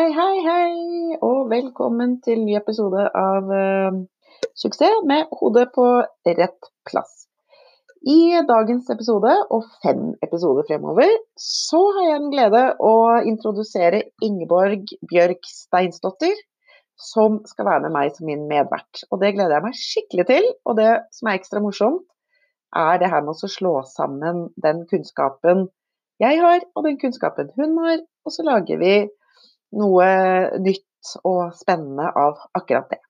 [0.00, 3.98] Hei, hei, hei, og velkommen til ny episode av uh,
[4.56, 5.84] Suksess med hodet på
[6.38, 7.26] rett plass.
[8.08, 12.94] I dagens episode, og fem episoder fremover, så har jeg den glede å
[13.28, 16.40] introdusere Ingeborg Bjørk Steinsdottir,
[16.96, 19.04] som skal være med meg som min medvert.
[19.10, 20.50] Og det gleder jeg meg skikkelig til.
[20.64, 22.08] Og det som er ekstra morsomt,
[22.72, 25.66] er det her med å slå sammen den kunnskapen
[26.24, 28.94] jeg har, og den kunnskapen hun har, og så lager vi
[29.76, 30.08] noe
[30.62, 33.00] nytt og spennende av akkurat det.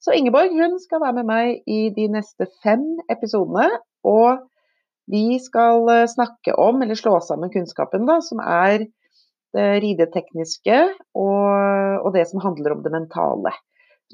[0.00, 3.68] Så Ingeborg hun skal være med meg i de neste fem episodene.
[4.08, 4.40] Og
[5.10, 8.86] vi skal eh, snakke om, eller slå sammen kunnskapen, da, som er
[9.50, 10.76] det ridetekniske
[11.18, 11.46] og,
[12.06, 13.52] og det som handler om det mentale.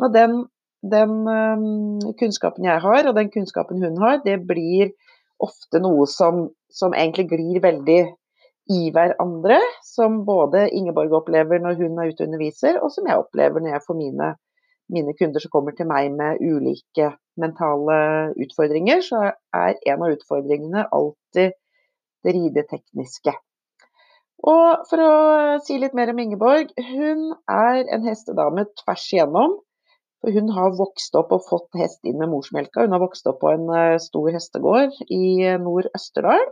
[0.00, 0.38] Og den,
[0.80, 4.94] den um, kunnskapen jeg har, og den kunnskapen hun har, det blir
[5.42, 8.00] ofte noe som, som egentlig glir veldig
[8.72, 13.20] i hverandre, som både Ingeborg opplever når hun er ute og underviser, og som jeg
[13.20, 14.32] opplever når jeg får mine,
[14.92, 17.98] mine kunder som kommer til meg med ulike mentale
[18.42, 21.54] utfordringer, så er en av utfordringene alltid
[22.26, 23.36] det ridetekniske.
[24.46, 25.12] Og for å
[25.64, 29.56] si litt mer om Ingeborg, hun er en hestedame tvers igjennom.
[30.24, 32.84] For hun har vokst opp og fått hest inn med morsmelka.
[32.84, 35.26] Hun har vokst opp på en eh, stor hestegård i
[35.62, 36.46] Nord-Østerdal.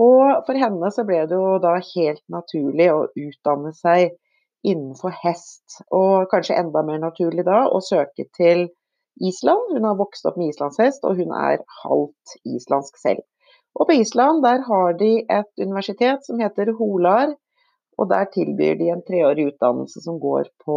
[0.00, 4.14] Og for henne så ble det jo da helt naturlig å utdanne seg
[4.64, 5.82] innenfor hest.
[5.92, 8.68] Og kanskje enda mer naturlig da å søke til
[9.20, 9.74] Island.
[9.74, 13.24] Hun har vokst opp med islandshest, og hun er halvt islandsk selv.
[13.76, 17.34] Og på Island der har de et universitet som heter Holar,
[18.00, 20.76] og der tilbyr de en treårig utdannelse som går på,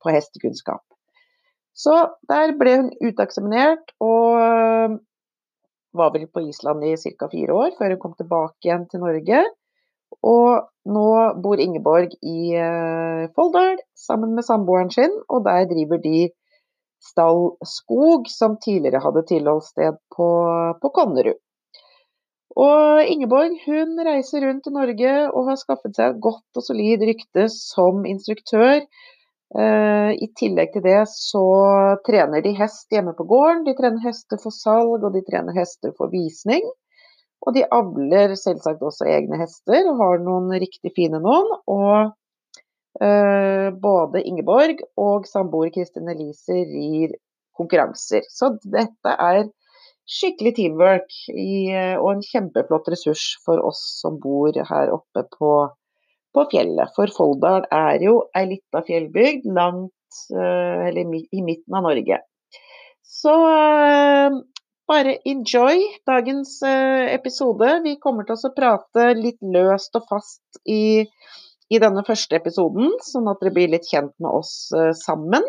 [0.00, 0.82] på hestekunnskap.
[1.76, 1.94] Så
[2.28, 4.98] der ble hun uteksaminert, og
[5.96, 7.28] var vel på Island i ca.
[7.32, 9.42] fire år før hun kom tilbake igjen til Norge.
[10.26, 11.08] Og nå
[11.42, 16.30] bor Ingeborg i uh, Folldal sammen med samboeren sin, og der driver de
[17.00, 20.28] Stall Skog, som tidligere hadde tilholdssted på,
[20.82, 21.38] på Konnerud.
[22.60, 27.06] Og Ingeborg hun reiser rundt i Norge og har skaffet seg et godt og solid
[27.06, 29.19] rykte som instruktør Eh,
[29.50, 31.40] I tillegg til det så
[32.06, 33.64] trener de hest hjemme på gården.
[33.66, 36.62] De trener hester for salg, og de trener hester for visning.
[37.40, 41.48] Og de avler selvsagt også egne hester, og har noen riktig fine noen.
[41.72, 42.12] Og
[43.02, 47.16] eh, både Ingeborg og samboer Kristin Elise rir
[47.56, 48.28] konkurranser.
[48.28, 49.48] Så dette er
[50.10, 55.52] skikkelig teamwork i, og en kjempeflott ressurs for oss som bor her oppe på
[56.34, 56.92] på fjellet.
[56.96, 62.20] For Folldal er jo ei lita fjellbygd langt eh, eller i midten av Norge.
[63.06, 64.38] Så eh,
[64.90, 67.74] bare enjoy dagens eh, episode.
[67.86, 71.06] Vi kommer til å prate litt løst og fast i,
[71.70, 74.56] i denne første episoden, sånn at dere blir litt kjent med oss
[75.02, 75.46] sammen.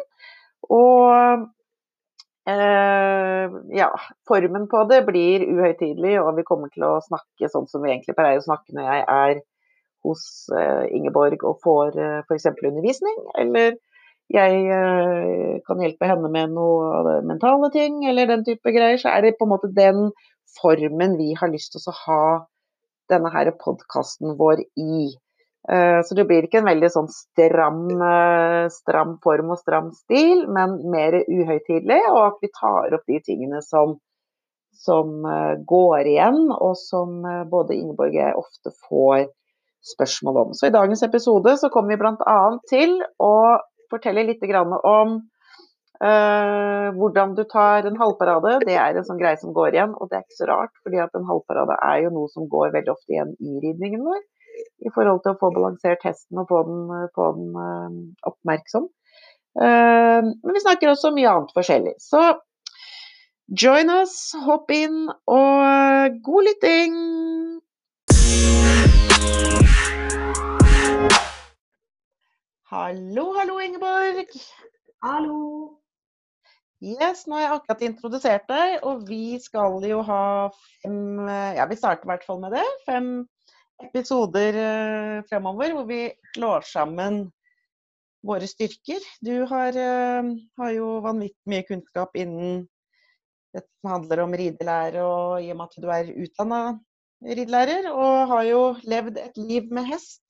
[0.72, 1.50] Og
[2.50, 3.90] Eh, ja,
[4.28, 8.16] formen på det blir uhøytidelig, og vi kommer til å snakke sånn som vi egentlig
[8.18, 9.42] pleier å snakke når jeg er
[10.06, 12.50] hos eh, Ingeborg og får eh, f.eks.
[12.58, 13.78] undervisning, eller
[14.32, 19.26] jeg eh, kan hjelpe henne med noe mentale ting, eller den type greier, så er
[19.26, 20.10] det på en måte den
[20.60, 22.24] formen vi har lyst til å ha
[23.12, 25.12] denne her podkasten vår i.
[25.62, 27.84] Så det blir ikke en veldig sånn stram,
[28.74, 33.60] stram, form og stram stil, men mer uhøytidelig, og at vi tar opp de tingene
[33.62, 33.94] som,
[34.74, 35.12] som
[35.70, 37.20] går igjen, og som
[37.52, 39.28] både Ingeborg og jeg ofte får
[39.86, 40.54] spørsmål om.
[40.54, 42.40] Så I dagens episode så kommer vi bl.a.
[42.70, 43.36] til å
[43.92, 45.16] fortelle litt om
[46.02, 48.60] uh, hvordan du tar en halvparade.
[48.66, 50.74] Det er en sånn greie som går igjen, og det er ikke så rart.
[50.84, 54.22] fordi at en halvparade er jo noe som går veldig ofte igjen i ridningen vår.
[54.86, 56.82] I forhold til å få balansert hesten og få den,
[57.16, 57.90] få den uh,
[58.32, 58.90] oppmerksom.
[59.60, 61.96] Uh, men vi snakker også mye annet forskjellig.
[62.00, 62.22] Så
[63.52, 66.96] join us, hopp inn, og god lytting!
[72.72, 74.30] Hallo, hallo, Ingeborg.
[75.04, 75.40] Hallo.
[76.80, 80.22] Yes, nå har jeg akkurat introdusert deg, og vi skal jo ha
[80.80, 81.20] fem
[81.58, 82.64] Ja, vi starter i hvert fall med det.
[82.86, 83.10] Fem
[83.84, 86.00] episoder uh, fremover hvor vi
[86.32, 87.20] slår sammen
[88.24, 89.04] våre styrker.
[89.20, 90.32] Du har, uh,
[90.64, 92.70] har jo vanvittig mye kunnskap innen
[93.52, 96.64] det som handler om ridelære, og i og med at du er utdanna
[97.36, 100.24] ridelærer, og har jo levd et liv med hest.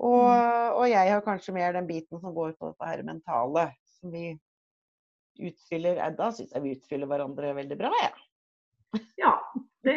[0.00, 0.78] Og, mm.
[0.78, 3.66] og, jeg har kanskje mer den biten som går på dette her mentale,
[3.98, 4.32] som vi
[5.42, 6.00] utfyller.
[6.16, 9.02] Da syns jeg vi utfyller hverandre veldig bra, jeg.
[9.20, 9.34] Ja.
[9.82, 9.96] Det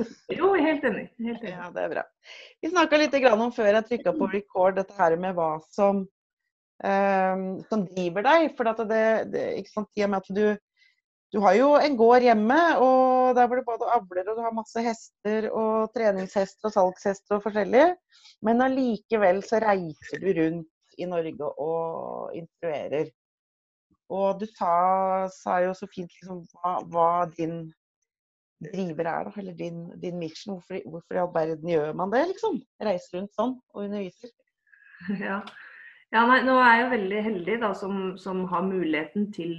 [0.32, 1.10] Jo, helt enig.
[1.18, 1.52] Helt enig.
[1.52, 2.06] Ja, det er bra.
[2.62, 6.06] Vi snakka litt om før jeg trykka på record dette her med hva som,
[6.84, 8.46] um, som driver deg.
[8.56, 9.04] For at det,
[9.34, 10.46] det, ikke sant, i og med at du,
[11.32, 14.54] du har jo en gård hjemme, og der hvor du både avler og du har
[14.54, 17.84] masse hester og treningshester og salgshester og forskjellig.
[18.42, 23.12] Men allikevel så reiser du rundt i Norge og instruerer.
[24.10, 24.72] Og du sa,
[25.30, 27.68] sa jo så fint liksom, hva, hva din
[28.60, 30.56] driver er, da, eller din, din mission.
[30.56, 32.58] Hvorfor, hvorfor, i all verden gjør man det, liksom?
[32.82, 34.34] Reiser rundt sånn og underviser.
[35.22, 35.38] Ja,
[36.12, 39.54] ja nei, nå er jeg jo veldig heldig da, som, som har muligheten til,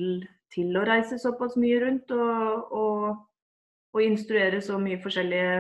[0.53, 3.05] til, å reise såpass mye rundt og, og,
[3.95, 5.53] og instruere så mye forskjellige,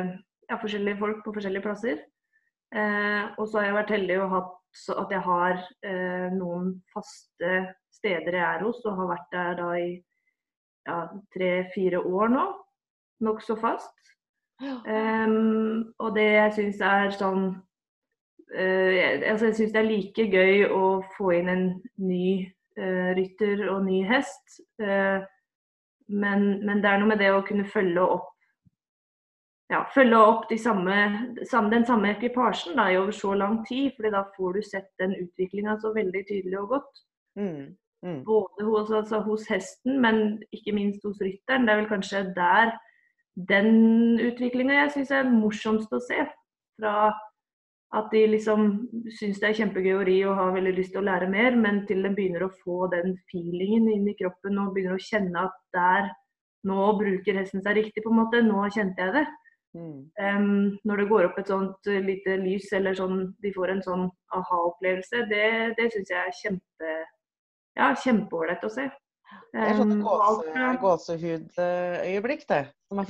[0.49, 2.01] ja, forskjellige, folk på forskjellige plasser.
[2.71, 6.77] Eh, og så har jeg vært heldig og hatt så at jeg har eh, noen
[6.93, 7.51] faste
[7.91, 9.89] steder jeg er hos, og har vært der da i
[10.87, 10.99] ja,
[11.35, 12.45] tre-fire år nå
[13.21, 13.93] nokså fast.
[14.61, 17.45] Um, og det jeg syns er sånn
[18.53, 18.91] uh,
[19.31, 20.81] altså Jeg syns det er like gøy å
[21.15, 21.63] få inn en
[21.97, 22.27] ny
[23.17, 24.59] rytter og ny hest.
[24.81, 25.23] Uh,
[26.11, 28.31] men, men, det er noe med det å kunne følge opp
[29.71, 30.95] ja, følge opp de samme,
[31.71, 33.93] den samme ekvipasjen da, i over så lang tid.
[33.95, 37.03] fordi da får du sett den utviklinga så veldig tydelig og godt.
[37.39, 38.17] Mm, mm.
[38.27, 41.67] Både hos, altså, hos, hesten, men ikke minst hos rytteren.
[41.67, 42.73] Det er vel kanskje der
[43.47, 46.19] den utviklinga jeg syns er morsomst å se.
[46.75, 47.13] Fra
[47.97, 48.69] at de liksom
[49.17, 51.81] syns det er kjempegøy å ri og har veldig lyst til å lære mer, men
[51.89, 55.61] til de begynner å få den feelingen inn i kroppen og begynner å kjenne at
[55.75, 56.11] der
[56.61, 58.37] Nå bruker hesten seg riktig, på en måte.
[58.45, 59.23] Nå kjente jeg det.
[59.73, 59.95] Mm.
[60.21, 64.03] Um, når det går opp et sånt lite lys, eller sånn, de får en sånn
[64.37, 65.47] aha-opplevelse, det,
[65.79, 66.91] det syns jeg er kjempe
[67.79, 68.85] ja, kjempeålreit å se.
[69.51, 72.61] Det er sånne gåse, gåsehudøyeblikk, det.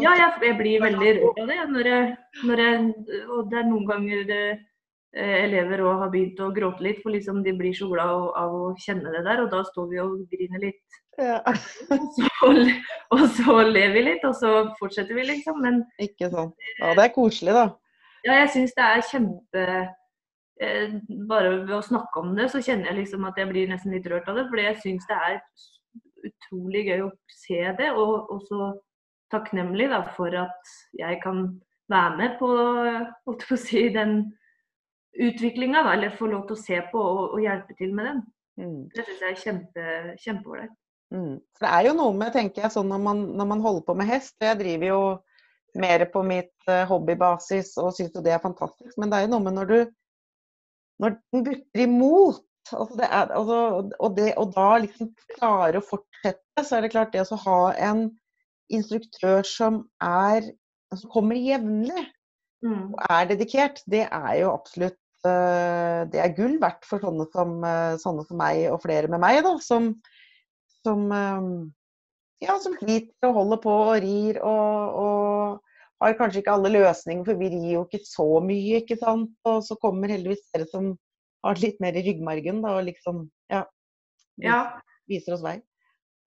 [0.01, 1.61] Ja, jeg, jeg, blir veldig rørt av det.
[1.75, 2.11] Når jeg,
[2.45, 2.91] når jeg,
[3.27, 4.67] og det er noen ganger det, eh,
[5.13, 8.71] elever òg har begynt å gråte litt, for liksom de blir så glad av, å
[8.79, 9.43] kjenne det der.
[9.43, 10.99] Og da står vi og griner litt.
[11.19, 11.39] Ja.
[11.91, 12.51] og, så,
[13.11, 15.59] og, så, ler vi litt, og så fortsetter vi, liksom.
[15.63, 16.55] Men Ikke sant.
[16.79, 17.67] Ja, det er koselig, da.
[18.21, 19.61] Ja, jeg syns det er kjempe
[20.61, 20.91] eh,
[21.25, 24.07] Bare ved å snakke om det, så kjenner jeg liksom at jeg blir nesten litt
[24.07, 24.47] rørt av det.
[24.51, 25.41] Fordi jeg syns det er
[26.29, 28.71] utrolig gøy å se det, og, og så
[29.31, 31.47] takknemlig da, for at jeg kan
[31.91, 32.51] være med på,
[33.25, 34.21] på si, den
[35.13, 38.21] utviklinga, eller få lov til å se på og, og hjelpe til med den.
[38.61, 38.79] Mm.
[38.93, 39.33] Det syns jeg
[39.81, 40.67] er kjempe.
[41.11, 41.39] Mm.
[41.57, 43.95] For det er jo noe med, tenker jeg, sånn når man, når man holder på
[43.99, 45.01] med hest Jeg driver jo
[45.81, 49.33] mer på mitt uh, hobbybasis og syns jo det er fantastisk, men det er jo
[49.33, 49.77] noe med når du
[51.01, 52.47] når den butter imot
[52.77, 53.55] Altså det er, altså,
[53.97, 57.61] og, det, og, da liksom klare å fortsette, så er det klart det å ha
[57.89, 58.03] en
[58.71, 60.45] instruktør som er
[60.93, 62.03] som kommer jevnlig
[62.63, 62.93] mm.
[62.93, 67.93] og er dedikert, det er jo absolutt Det er gull verdt for sånne som, uh,
[68.01, 69.91] sånne som meg og flere med meg, da, som,
[70.81, 71.51] som um,
[72.41, 75.67] ja, som sliter og holder på og rir og, og,
[76.01, 79.35] har kanskje ikke alle løsninger, for vi rir jo ikke så mye, ikke sant.
[79.45, 80.95] Og så kommer heldigvis dere som
[81.45, 83.61] har litt mer i ryggmargen da, og liksom ja,
[84.41, 84.63] ja.
[85.09, 85.59] viser oss vei.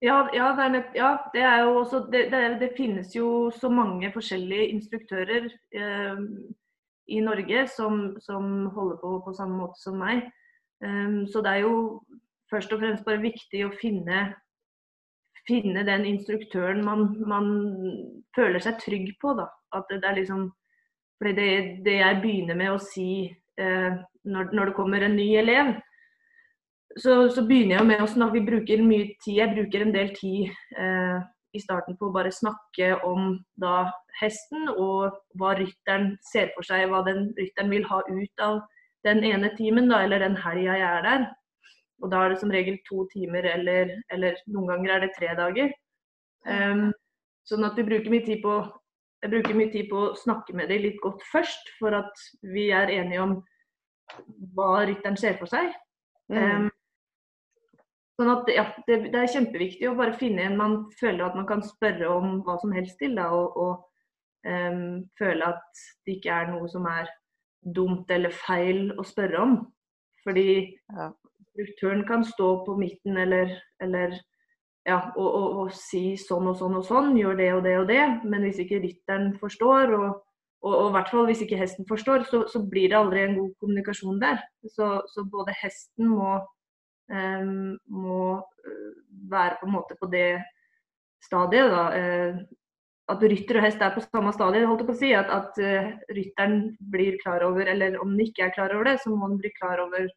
[0.05, 3.71] Ja, ja, det, er, ja det, er jo også det, det, det, finnes jo så
[3.73, 6.23] mange forskjellige instruktører eh,
[7.07, 10.25] i Norge som, som, holder på på samme måte som meg.
[10.85, 12.03] Um, så det er jo
[12.53, 14.27] først og fremst bare viktig å finne,
[15.49, 17.49] finne den instruktøren man, man,
[18.37, 19.35] føler seg trygg på.
[19.39, 19.49] Da.
[19.77, 20.49] At det, er liksom
[21.21, 21.51] fordi det,
[21.87, 23.09] det jeg begynner med å si
[23.61, 25.75] uh, når, når, det kommer en ny elev,
[26.97, 30.13] så, så, begynner jeg med å snakke Vi bruker mye tid, jeg bruker en del
[30.15, 36.51] tid eh, i starten på å bare snakke om da hesten og hva rytteren ser
[36.57, 38.61] for seg, hva den rytteren vil ha ut av
[39.07, 41.27] den ene timen da, eller den helga jeg er der.
[42.03, 45.35] Og da er det som regel to timer, eller, eller noen ganger er det tre
[45.39, 45.75] dager.
[46.45, 46.89] Um,
[47.49, 48.59] sånn at vi bruker mye tid på
[49.25, 52.67] jeg bruker mye tid på å snakke med dem litt godt først, for at vi
[52.77, 53.39] er enige om
[54.53, 55.71] hva rytteren ser for seg.
[56.29, 56.67] Mm.
[56.67, 56.67] Um,
[58.19, 61.49] sånn at ja, det, det, er kjempeviktig å bare finne en man føler at man
[61.49, 63.17] kan spørre om hva som helst til.
[63.19, 67.11] Da, og, og um, føle at det ikke er noe som er
[67.65, 69.57] dumt eller feil å spørre om.
[70.25, 71.09] Fordi ja.
[71.53, 73.53] strukturen kan stå på midten eller,
[73.83, 74.15] eller
[74.89, 77.91] ja, og, og, og, si sånn og sånn og sånn, gjør det og det og
[77.91, 78.05] det.
[78.25, 80.25] Men hvis ikke rytteren forstår, og,
[80.65, 83.55] og, i hvert fall hvis ikke hesten forstår, så, så, blir det aldri en god
[83.63, 84.43] kommunikasjon der.
[84.77, 86.37] Så, så både hesten må,
[87.11, 88.41] må,
[89.31, 90.39] være på en måte på det
[91.25, 91.83] stadiet, da.
[91.93, 92.39] Uh,
[93.13, 94.65] at rytter og hest er på samme stadie.
[94.65, 96.55] holdt jeg på å si, At, at uh, rytteren
[96.95, 99.53] blir klar over, eller om den ikke er klar over det, så må den bli
[99.59, 100.09] klar over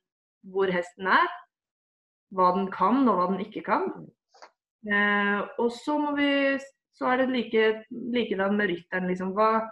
[0.53, 1.27] hvor hesten er.
[2.35, 3.91] Hva den kan og hva den ikke kan.
[4.87, 6.29] Eh, og så må vi
[6.97, 7.65] så er det like,
[8.13, 9.07] likedan med rytteren.
[9.11, 9.33] Liksom.
[9.37, 9.67] Hva,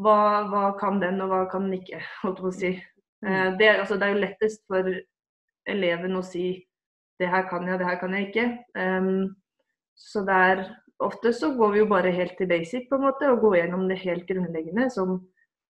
[0.00, 0.18] hva,
[0.50, 2.00] hva, kan den, og hva kan den ikke?
[2.22, 2.72] holdt jeg på å si.
[3.26, 4.90] Eh, det, altså, det, er jo lettest for
[5.66, 6.48] eleven å si
[7.20, 8.46] det her kan jeg, det her kan jeg ikke.
[8.76, 9.36] Um,
[9.96, 10.66] så er
[11.00, 13.88] ofte så går vi jo bare helt til basic på en måte, og går gjennom
[13.88, 15.18] det helt grunnleggende, som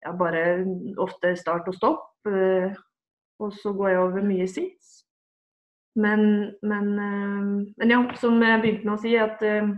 [0.04, 0.64] ja, bare
[0.98, 2.06] ofte start og stopp.
[2.26, 2.74] Uh,
[3.38, 5.04] og så går jeg over mye sits.
[5.98, 9.70] Men, men, uh, men, ja, som jeg begynte med å si, at uh,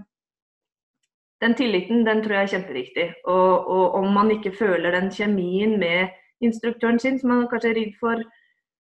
[1.41, 3.07] den tilliten den tror jeg er kjempeviktig.
[3.25, 7.81] Og, og, om man ikke føler den kjemien med instruktøren sin, som man kanskje er
[7.81, 8.25] redd for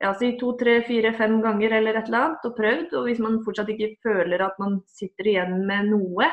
[0.02, 3.20] ja, si to, tre, fire, fem ganger eller et eller annet, og prøvd, og hvis
[3.22, 6.30] man fortsatt ikke føler at man sitter igjen med noe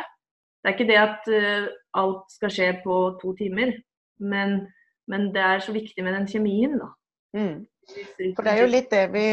[0.59, 1.67] Det er ikke det at uh,
[2.01, 3.71] alt skal skje på to timer,
[4.19, 4.57] men,
[5.07, 6.89] men, det er så viktig med den kjemien, da.
[7.37, 7.59] Mm.
[8.35, 9.27] For det er jo litt det vi,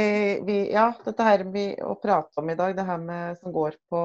[0.47, 3.77] vi Ja, dette her vi å prate om i dag, det her med som går
[3.91, 4.03] på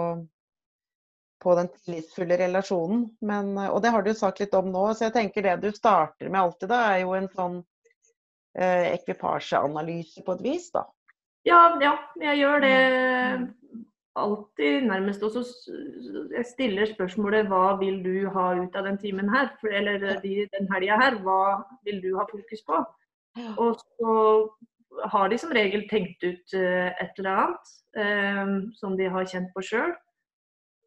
[1.42, 3.08] på den tillitsfulle relasjonen.
[3.26, 6.30] Men, og det har du sagt litt om nå, så jeg tenker det du starter
[6.30, 7.56] med alltid da, er jo en sånn
[8.56, 10.86] ekvipasjeanalyse på et vis, da.
[11.48, 12.76] Ja, ja, jeg gjør det
[14.16, 15.24] alltid nærmest.
[15.24, 15.44] Og så
[16.36, 20.70] jeg stiller spørsmålet hva vil du ha ut av den timen her, eller de, den
[20.74, 21.20] helga her.
[21.24, 22.84] Hva vil du ha fokus på?
[23.58, 24.16] Og så
[25.12, 29.52] har de som regel tenkt ut uh, et eller annet um, som de har kjent
[29.56, 29.94] på sjøl.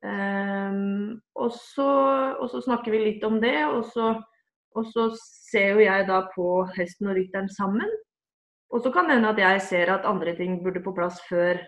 [0.05, 4.11] Um, og, og, så, snakker vi litt om det, og så,
[4.75, 7.91] og så ser jo jeg da på hesten og rytteren sammen.
[8.75, 11.61] Og så kan det hende at jeg ser at andre ting burde på plass før.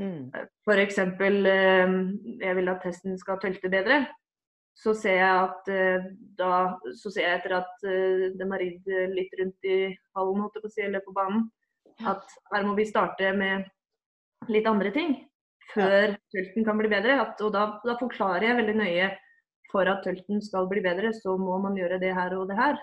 [0.00, 0.32] Mm.
[0.66, 0.98] F.eks.
[0.98, 1.94] Um,
[2.40, 4.00] jeg vil at hesten skal tølte bedre.
[4.74, 6.52] Så ser jeg at uh, da
[6.98, 9.80] så ser jeg etter at de har ridd litt rundt i
[10.16, 11.48] hallen, holdt jeg på å si, eller på banen,
[12.08, 13.68] at her må vi starte med
[14.50, 15.18] litt andre ting
[15.74, 17.18] før tølten kan bli bedre.
[17.24, 19.10] At, og da, da, forklarer jeg veldig nøye
[19.72, 22.78] for at tølten skal bli bedre, så må man gjøre det her og det her.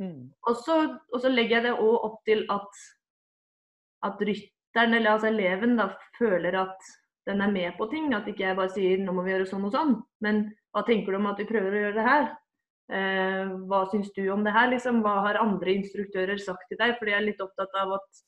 [0.00, 0.30] Mm.
[0.48, 0.78] Og, så,
[1.12, 2.82] og, så, legger jeg det òg opp til at,
[4.08, 6.90] at rytteren, eller altså eleven, da, føler at
[7.28, 8.12] den er med på ting.
[8.16, 9.96] At ikke jeg bare sier nå må vi gjøre sånn og sånn.
[10.24, 12.30] Men hva tenker du om at vi prøver å gjøre det her?
[12.90, 14.70] Eh, hva syns du om det her?
[14.72, 15.02] Liksom?
[15.04, 16.96] Hva har andre instruktører sagt til deg?
[16.98, 18.24] Fordi jeg er litt opptatt av at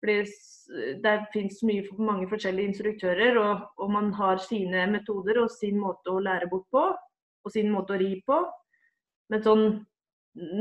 [0.00, 6.12] det finnes mye, mange forskjellige instruktører, og, og, man har sine metoder og sin måte
[6.12, 6.84] å lære bort på.
[7.44, 8.36] Og sin måte å ri på.
[9.32, 9.64] Men sånn,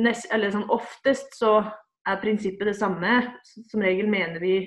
[0.04, 1.58] nest, sånn oftest så
[2.08, 3.20] er prinsippet det samme.
[3.44, 4.62] Som regel mener vi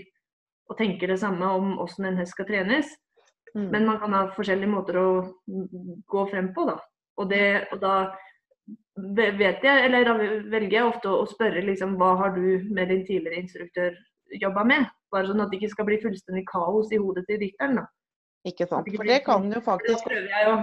[0.71, 2.93] og tenker det samme om hvordan en hest skal trenes.
[3.53, 3.69] Mm.
[3.73, 5.09] Men man kan ha forskjellige måter å
[6.09, 6.79] gå frem på, da.
[7.21, 7.97] Og, det, og da
[9.37, 13.05] vet jeg, eller da velger jeg ofte å spørre liksom, hva har du med din
[13.09, 13.99] tidligere instruktør
[14.41, 14.89] jobba med.
[15.13, 17.81] Bare sånn at det ikke skal bli fullstendig kaos i hodet til dikteren.
[17.81, 17.87] Da.
[18.49, 18.89] Ikke sant.
[18.97, 20.57] For det kan jo faktisk jo.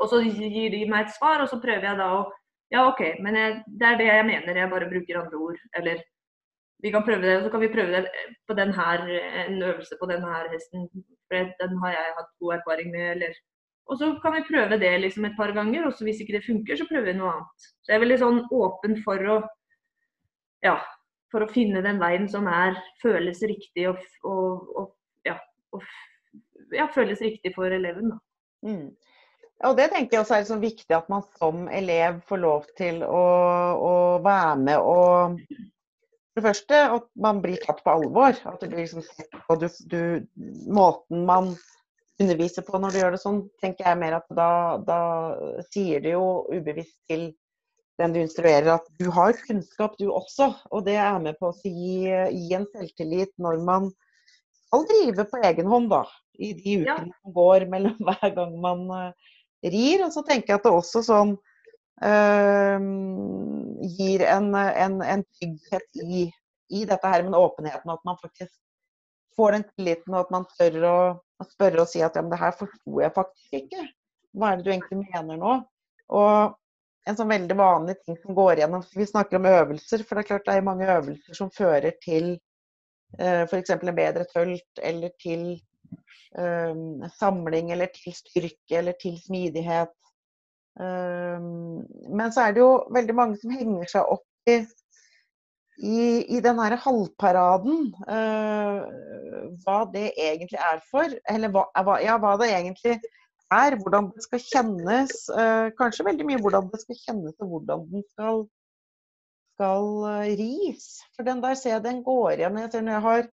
[0.00, 2.24] Og så gir de meg et svar, og så prøver jeg da å
[2.72, 4.56] Ja, OK, men jeg, det er det jeg mener.
[4.58, 5.58] Jeg bare bruker andre ord.
[5.78, 6.00] Eller
[6.82, 9.04] vi kan prøve det, og så kan vi prøve det på den her,
[9.44, 10.88] en øvelse på den her hesten.
[11.28, 13.10] For den har jeg hatt god erfaring med.
[13.12, 13.36] eller
[13.86, 16.46] og så kan vi prøve det liksom et par ganger, og så hvis ikke det
[16.46, 17.66] funker, så prøver vi noe annet.
[17.84, 19.36] Så jeg er veldig sånn åpen for å
[20.64, 20.78] ja,
[21.34, 24.92] for å finne den veien som er, føles riktig og, og, og,
[25.26, 25.34] ja,
[25.74, 25.82] og
[26.74, 28.14] ja, føles riktig for eleven.
[28.64, 28.92] Mm.
[29.64, 33.02] Og Det tenker jeg også er så viktig at man som elev får lov til
[33.06, 33.26] å,
[33.78, 35.38] å være med og
[36.34, 38.34] For det første at man blir tatt på alvor.
[38.50, 39.04] At det blir liksom
[39.52, 40.00] og du, du,
[40.66, 41.52] måten man
[42.18, 44.50] underviser på når du gjør det sånn, tenker jeg mer at da,
[44.82, 44.98] da
[45.70, 47.28] sier det jo ubevisst til
[48.00, 50.50] den du instruerer, at du har kunnskap du også.
[50.74, 53.90] Og det er med på å gi, gi en selvtillit når man
[54.66, 56.04] skal drive på egen hånd, da.
[56.34, 57.18] I de ukene ja.
[57.22, 60.02] som går mellom hver gang man uh, rir.
[60.06, 61.36] Og så tenker jeg at det også sånn
[62.02, 62.88] uh,
[63.94, 66.26] gir en, en, en trygghet i,
[66.74, 67.94] i, dette her med åpenheten.
[67.94, 68.56] At man faktisk
[69.38, 70.98] får den tilliten, og at man tør å,
[71.42, 73.86] å spørre og si at ja, men det her forsto jeg faktisk ikke.
[74.34, 75.56] Hva er det du egentlig mener nå?
[76.14, 76.58] Og
[77.04, 78.84] en sånn veldig vanlig ting som går igjennom.
[78.94, 82.30] Vi snakker om øvelser, for det er klart det er mange øvelser som fører til
[83.18, 83.74] eh, f.eks.
[83.76, 85.44] en bedre tølt, eller til
[86.38, 89.92] um, samling, eller til styrke, eller til smidighet.
[90.80, 94.56] Um, men så er det jo veldig mange som henger seg opp i,
[95.78, 96.00] i,
[96.38, 97.92] i den her halvparaden.
[98.08, 98.80] Uh,
[99.64, 101.12] hva det egentlig er for.
[101.30, 101.68] Eller hva,
[102.02, 103.12] ja, hva det egentlig er,
[103.52, 105.28] hvordan det skal kjennes.
[105.30, 108.44] Eh, kanskje veldig mye hvordan det skal kjennes og hvordan den skal,
[109.54, 111.00] skal eh, ris.
[111.16, 112.58] For den der ser jeg den går igjen.
[112.58, 113.30] Jeg ser når jeg har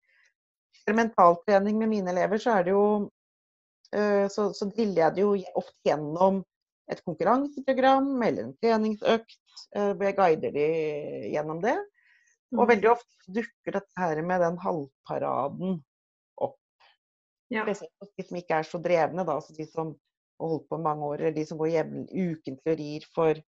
[0.95, 3.09] mentaltrening med mine elever, så er det jo
[3.93, 6.43] eh, så, så driller jeg det jo ofte gjennom
[6.87, 9.43] et konkurranseprogram eller en treningsøkt.
[9.73, 10.65] Hvor jeg guider de
[11.33, 11.73] gjennom det.
[12.53, 12.69] Og mm.
[12.69, 15.79] veldig ofte dukker dette her med den halvparaden.
[17.53, 17.63] Ja.
[17.63, 19.93] Spesielt de som ikke er så drevne, da, altså de som
[20.39, 23.41] har holdt på mange år, eller de som går jevnlig ukentlig og rir for,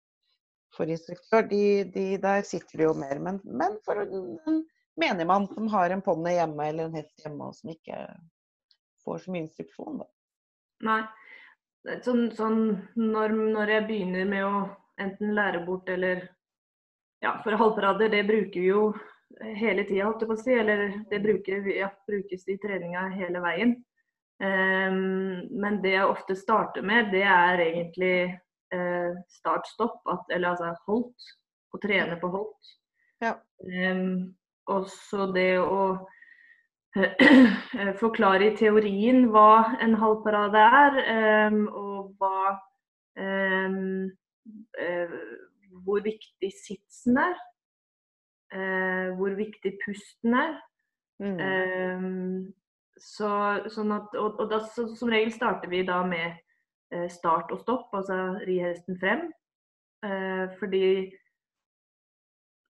[0.75, 1.63] for instruktør, de,
[1.93, 3.19] de, der sitter det jo mer.
[3.25, 4.63] Men, men for en
[4.99, 7.99] menigmann som har en ponni hjemme eller en hest hjemme, og som ikke
[9.03, 10.09] får så mye instruksjon, da.
[10.87, 11.01] Nei.
[12.03, 12.59] Sånn, sånn
[12.99, 14.55] når, når jeg begynner med å
[14.99, 16.25] enten lære bort eller
[17.23, 18.81] ja, for halvparader, det bruker vi jo
[19.59, 20.55] hele tida, holdt jeg på å si.
[20.55, 23.75] Eller det bruker, ja, brukes i treninga hele veien.
[24.39, 28.13] Um, men det jeg ofte starter med, det er egentlig
[28.75, 30.01] uh, start-stopp.
[30.31, 31.33] Eller altså holdt.
[31.69, 32.71] Å trene på holdt.
[33.21, 33.35] Ja.
[33.61, 34.31] Um,
[34.69, 35.83] og så det å
[38.01, 40.97] forklare i teorien hva en halvparade er,
[41.51, 42.55] um, og hva
[45.83, 47.37] hvor viktig sitsen er.
[48.53, 50.55] Eh, hvor viktig pusten er.
[51.19, 52.53] Mm.
[52.99, 53.31] Eh, så,
[53.71, 56.35] sånn at, og, og da, så, som regel starter vi da med
[56.93, 59.29] eh, start og stopp, altså ri hesten frem.
[60.05, 60.85] Eh, fordi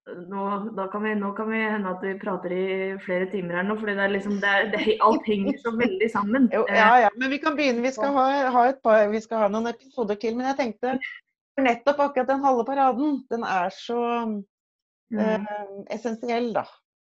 [0.09, 2.67] nå, kan vi, nå, kan vi, hende at vi prater i
[3.03, 4.39] flere timer her nå, er liksom,
[5.05, 6.49] alt henger så veldig sammen.
[6.53, 7.85] Jo, ja, ja, men vi kan begynne.
[7.85, 10.37] Vi skal ha, ha, par, vi skal ha noen episoder til.
[10.37, 10.97] Men jeg tenkte
[11.59, 15.85] nettopp akkurat den halve paraden, den er så eh, mm.
[15.93, 16.65] essensiell, da.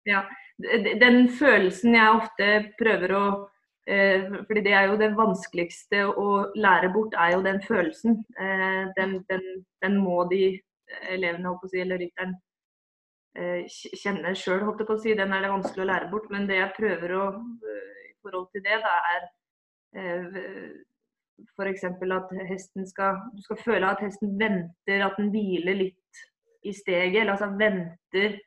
[0.09, 0.25] Ja.
[0.59, 2.49] Den følelsen jeg ofte
[2.81, 3.25] prøver å
[3.89, 8.19] eh, fordi det er jo det vanskeligste å lære bort, er jo den følelsen.
[8.41, 9.47] Eh, den, den,
[9.85, 10.43] den, må de
[11.13, 12.35] elevene, holdt på å si, eller rytteren,
[13.39, 15.15] eh, kjenne sjøl, holdt jeg på å si.
[15.19, 16.29] Den er det vanskelig å lære bort.
[16.35, 19.31] Men det jeg prøver å eh, i forhold til det, da er
[20.03, 20.69] eh,
[21.55, 21.85] F.eks.
[21.87, 26.27] at hesten skal Du skal føle at hesten venter, at den hviler litt
[26.67, 27.23] i steget.
[27.23, 28.41] Eller altså venter,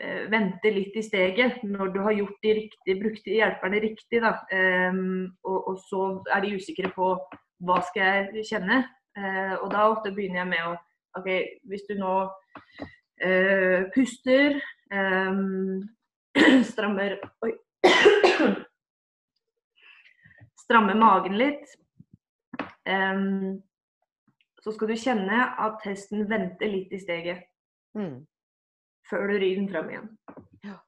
[0.00, 4.22] eh, venter litt i steget når du har gjort de riktige, brukt hjelperne riktig.
[4.24, 4.34] Da.
[4.52, 6.02] Um, og, og, så
[6.34, 7.14] er de usikre på
[7.62, 8.82] hva skal jeg kjenne.
[9.18, 10.76] Uh, og da ofte begynner jeg med å
[11.20, 11.28] OK,
[11.68, 14.56] hvis du nå uh, puster
[14.94, 15.82] um,
[16.70, 17.52] Strammer Oi.
[20.62, 21.76] Strammer magen litt.
[22.88, 23.60] Um,
[24.62, 27.44] så skal du kjenne at hesten venter litt i steget.
[27.98, 28.22] Mm.
[29.12, 30.08] Før du rir den frem igjen.
[30.64, 30.78] Ja.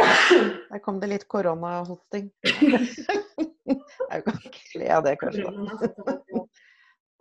[0.72, 2.30] Der kom det litt koronahosting.
[4.12, 5.44] Jeg kan ikke le av det, kanskje.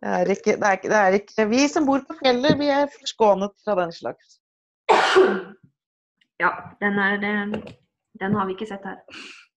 [0.02, 2.72] Det er, ikke, det, er ikke, det er ikke Vi som bor på fjellet, vi
[2.74, 4.38] er forskånet fra den slags.
[6.42, 6.50] Ja,
[6.82, 7.54] den, er, den,
[8.20, 9.04] den har vi ikke sett her.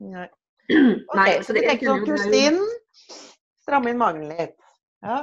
[0.03, 0.27] Nei.
[1.11, 2.57] Ok, Nei, så vi tenker på Kristin
[3.65, 4.57] stramme inn magen litt.
[5.05, 5.19] Ja.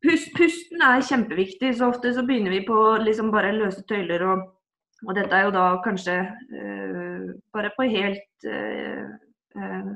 [0.00, 1.74] Pust, pusten er kjempeviktig.
[1.76, 4.24] Så ofte så begynner vi på liksom bare løse tøyler.
[4.32, 4.46] Og,
[5.06, 9.04] og dette er jo da kanskje uh, bare på helt uh,
[9.56, 9.92] uh,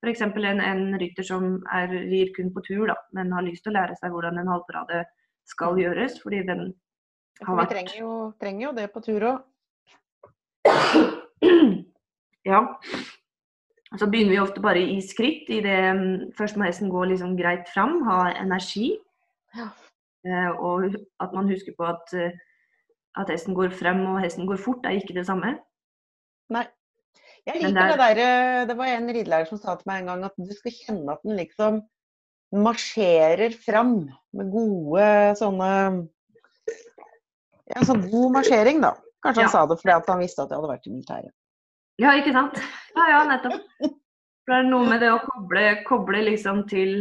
[0.00, 0.22] F.eks.
[0.24, 3.78] En, en rytter som er, rir kun på tur, da, men har lyst til å
[3.78, 5.04] lære seg hvordan en halvparade
[5.50, 6.20] skal gjøres.
[6.22, 6.70] fordi den
[7.44, 7.70] har vært...
[7.70, 9.38] Vi trenger jo, trenger jo det på tur òg.
[12.46, 12.62] Ja.
[13.98, 15.48] Så begynner vi ofte bare i skritt.
[15.50, 18.94] I det, mm, først må hesten gå liksom greit fram, ha energi.
[19.56, 19.70] Ja.
[20.26, 20.90] Eh, og
[21.22, 22.36] at man husker på at, eh,
[23.16, 25.56] at, hesten går frem og hesten går fort, er ikke det samme.
[26.52, 26.66] Nei.
[27.48, 30.10] Jeg liker det, det der eh, Det var en ridelærer som sa til meg en
[30.10, 31.78] gang at du skal kjenne at den liksom
[32.52, 33.94] marsjerer fram
[34.36, 35.06] med gode
[35.38, 35.70] sånne
[37.70, 38.92] Ja, sånn god marsjering, da.
[39.24, 39.52] Kanskje han ja.
[39.54, 41.32] sa det fordi han visste at jeg hadde vært i militæret.
[42.00, 42.60] Ja, ikke sant.
[42.96, 43.60] Ja, ja, nettopp.
[44.44, 46.94] For det er noe med det å koble, koble liksom til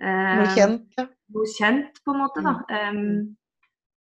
[0.00, 1.06] eh, Noe kjent, ja.
[1.34, 2.54] Noe kjent, på en måte, da.
[2.88, 3.00] Um,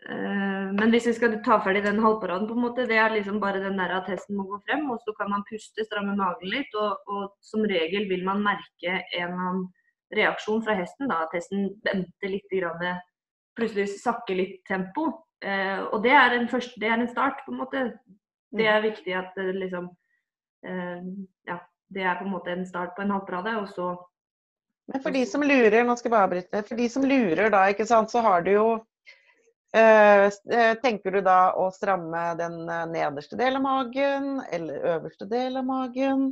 [0.08, 3.42] uh, men hvis vi skal ta ferdig den halvparaden, på en måte, det er liksom
[3.44, 6.52] bare den der at hesten må gå frem, og så kan man puste, stramme magen
[6.54, 9.66] litt, og, og som regel vil man merke en eller annen
[10.16, 13.04] reaksjon fra hesten, da, at hesten venter litt, grann,
[13.60, 15.10] plutselig sakker litt tempo.
[15.44, 17.84] Uh, og det er, en første, det er en start, på en måte.
[18.52, 19.92] Det er viktig at det liksom
[20.68, 21.04] uh,
[21.48, 21.60] ja,
[21.94, 23.58] det er på en måte en start på en halvparade.
[23.62, 23.92] Og så
[24.92, 26.64] Men for de som lurer, nå skal jeg bare avbryte.
[26.68, 28.66] For de som lurer da, ikke sant, så har du jo
[29.76, 30.26] øh,
[30.84, 32.60] Tenker du da å stramme den
[32.92, 36.32] nederste delen av magen eller øverste del av magen?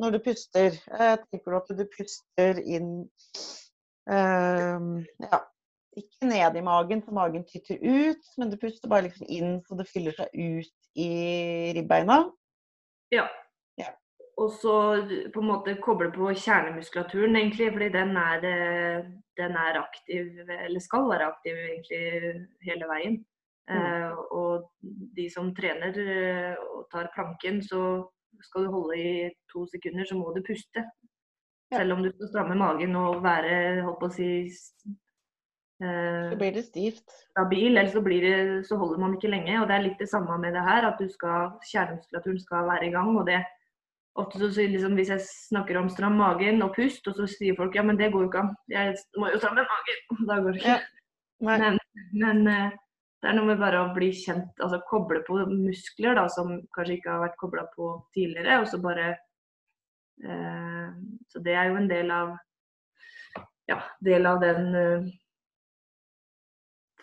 [0.00, 0.76] når du puster?
[1.00, 2.92] Eh, tenker du at du puster inn
[4.10, 4.86] eh,
[5.26, 5.40] Ja,
[5.98, 9.76] ikke ned i magen, så magen tytter ut, men du puster bare liksom inn så
[9.78, 11.10] det fyller seg ut i
[11.76, 12.24] ribbeina?
[13.12, 13.26] Ja.
[14.42, 14.76] Og så
[15.34, 19.04] på en måte koble på kjernemuskulaturen, egentlig, fordi den er, eh,
[19.38, 23.20] den er aktiv, eller skal være aktiv egentlig hele veien.
[23.70, 23.76] Mm.
[23.76, 24.70] Eh, og
[25.16, 28.08] de som trener eh, og tar planken, så
[28.42, 29.12] skal du holde i
[29.52, 30.82] to sekunder, så må du puste.
[31.70, 31.78] Ja.
[31.78, 34.30] Selv om du skal stramme magen og være, holdt på å si,
[35.84, 37.06] eh, Så blir det stivt.
[37.30, 39.60] stabil, eller så, blir det, så holder man ikke lenge.
[39.60, 42.88] Og det er litt det samme med det her, at du skal, kjernemuskulaturen skal være
[42.88, 43.16] i gang.
[43.16, 43.44] og det
[44.20, 47.56] Ofte så sier liksom, Hvis jeg snakker om stram magen og pust, og så sier
[47.56, 48.54] folk ja, men det går jo ikke an.
[48.72, 50.02] Jeg må jo stramme magen.
[50.28, 50.76] Da går det ikke.
[50.76, 50.80] Ja.
[51.42, 51.78] Men,
[52.14, 52.74] men eh,
[53.22, 56.96] det er noe med bare å bli kjent, altså koble på muskler da, som kanskje
[56.98, 58.60] ikke har vært kobla på tidligere.
[58.62, 59.08] og så bare
[60.22, 60.88] eh,
[61.30, 62.36] Så det er jo en del av
[63.70, 65.10] ja, del av den eh,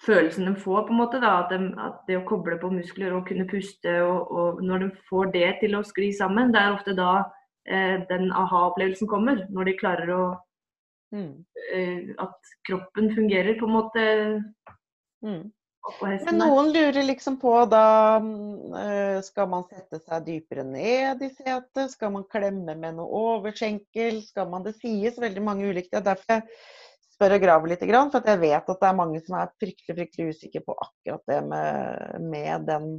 [0.10, 1.22] følelsen de får, på en måte.
[1.24, 4.86] da, At, de, at det å koble på muskler og kunne puste, og, og når
[4.86, 7.13] de får det til å skli sammen, det er ofte da
[7.69, 9.45] eh, den aha-opplevelsen kommer.
[9.54, 10.22] Når de klarer å
[11.10, 11.43] Mm.
[11.74, 14.04] eh, At kroppen fungerer på en måte
[15.26, 15.52] Mm.
[16.22, 21.30] Men noen lurer liksom på da mm, eh, Skal man sette seg dypere ned i
[21.32, 21.93] setet?
[21.95, 24.22] Skal man klemme med noe overskjenkel?
[24.28, 25.89] Skal man Det sies veldig mange ulike.
[25.91, 26.43] Det er derfor jeg
[27.19, 27.84] spør og graver litt.
[27.84, 31.23] For at jeg vet at det er mange som er fryktelig fryktelig usikre på akkurat
[31.27, 32.91] det med, med den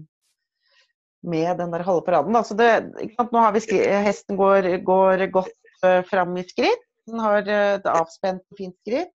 [1.23, 2.35] med den der halve paraden.
[2.35, 2.43] Da.
[2.45, 2.71] Så det?
[3.19, 6.85] Nå har vi skri Hesten går, går godt uh, fram i skritt.
[7.09, 9.13] Den har uh, et avspent og fint skritt.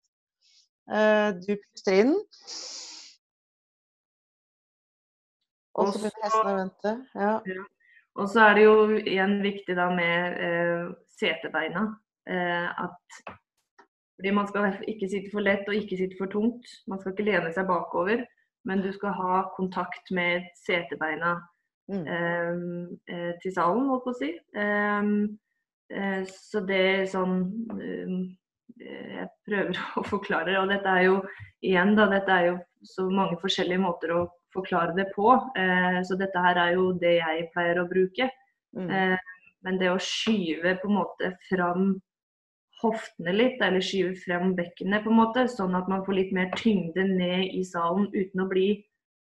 [0.85, 2.13] Uh, du puster inn.
[5.75, 6.93] Og så begynner hesten å vente.
[7.17, 7.31] Ja.
[8.15, 11.89] Og så er det jo igjen viktig da med uh, setebeina.
[12.25, 13.35] At
[14.15, 16.69] fordi man skal ikke sitte for lett og ikke sitte for tungt.
[16.87, 18.23] Man skal ikke lene seg bakover,
[18.65, 21.35] men du skal ha kontakt med setebeina
[21.85, 22.07] Mm.
[22.09, 24.31] eh, eh, til salen, holdt på å si.
[24.57, 25.09] Eh,
[25.93, 27.43] eh, så det er sånn
[27.77, 28.15] eh,
[28.81, 31.19] Jeg prøver å forklare, og dette er jo
[31.63, 34.23] igjen da, dette er jo så mange forskjellige måter å
[34.55, 35.29] forklare det på.
[35.55, 38.31] Eh, så dette her er jo det jeg pleier å bruke.
[38.75, 38.89] Mm.
[38.89, 39.17] Eh,
[39.63, 41.87] men det å skyve på en måte fram
[42.81, 46.51] hoftene litt, eller skyve frem bekkenet på en måte, sånn at man får litt mer
[46.59, 48.69] tyngde ned i salen uten å bli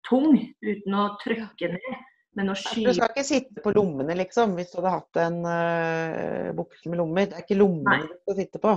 [0.08, 2.00] tung, uten å trykke ned.
[2.38, 5.38] Men å skyve Du skal ikke sitte på lommene, liksom, hvis du hadde hatt en
[5.46, 7.26] uh, bukse med lommer.
[7.30, 8.10] Det er ikke lommene Nei.
[8.10, 8.74] du skal sitte på.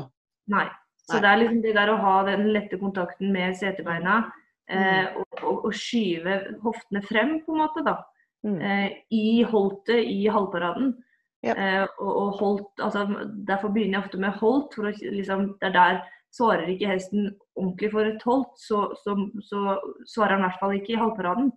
[0.54, 0.68] Nei.
[1.06, 1.22] Så Nei.
[1.22, 4.22] det er liksom det der å ha den lette kontakten med setebeina,
[4.70, 4.80] eh,
[5.12, 5.18] Mm.
[5.20, 7.98] og, og, og skyve hoftene frem, på en måte, da.
[8.46, 8.60] Mm.
[8.66, 10.96] eh, i holtet i halvparaden.
[11.42, 11.56] Ja.
[11.58, 13.06] Eh, og, og holdt, altså,
[13.48, 14.76] derfor begynner jeg ofte med holdt.
[14.78, 16.02] for å, liksom, det er der
[16.32, 17.26] Svarer ikke hesten
[17.60, 19.74] ordentlig for et holdt, så, så, så
[20.08, 21.50] svarer han i hvert fall ikke i halvparaden.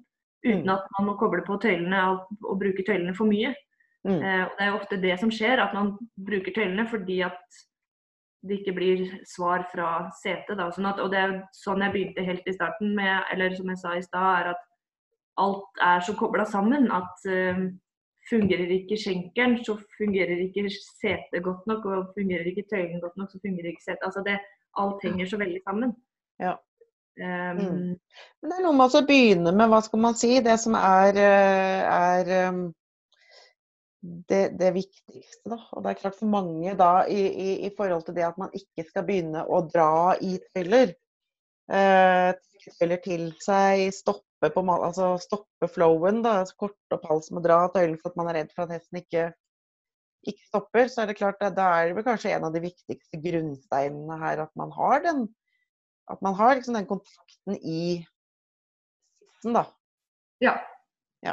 [0.45, 0.73] Uten Mm.
[0.75, 3.55] at man må koble på tøylene og, og bruke tøylene for mye.
[4.05, 4.19] Mm.
[4.19, 5.95] Eh, og det er jo ofte det som skjer, at man
[6.27, 7.63] bruker tøylene fordi at
[8.45, 10.59] det ikke blir svar fra setet.
[10.59, 10.69] Da.
[10.75, 13.71] Sånn at, og det er jo sånn jeg begynte helt i starten med, eller som
[13.73, 14.67] jeg sa i stad, er at
[15.41, 17.65] alt er så kobla sammen at eh,
[18.31, 21.89] fungerer ikke skjenkelen, så fungerer ikke setet godt nok.
[21.89, 24.07] Og fungerer ikke tøylen godt nok, så fungerer ikke setet.
[24.07, 24.39] Altså det,
[24.81, 25.97] alt henger så veldig sammen.
[26.43, 26.55] Ja.
[27.15, 27.99] Um, Mm.
[28.43, 31.15] Men det er noe med å begynne med, hva skal man si, det som er,
[31.15, 32.65] eh, er um,
[34.29, 35.53] det, det viktigste.
[35.53, 35.61] Da.
[35.73, 38.51] Og det er klart for mange da, i, i, i forhold til det at man
[38.57, 40.97] ikke skal begynne å dra i tøyler.
[41.73, 42.31] Eh,
[42.81, 47.63] tøyler til seg, stoppe, på, altså stoppe flowen, da, altså korte opp halsen og dra
[47.73, 49.29] tøylen for at man er redd for at hesten ikke,
[50.27, 50.91] ikke stopper.
[50.91, 54.45] Så er det klart at da er det kanskje en av de viktigste grunnsteinene her
[54.45, 55.27] at man har den
[56.11, 58.05] at man har liksom den kontakten i
[59.45, 59.67] sissen, da.
[60.41, 60.59] ja.
[61.25, 61.33] Ja.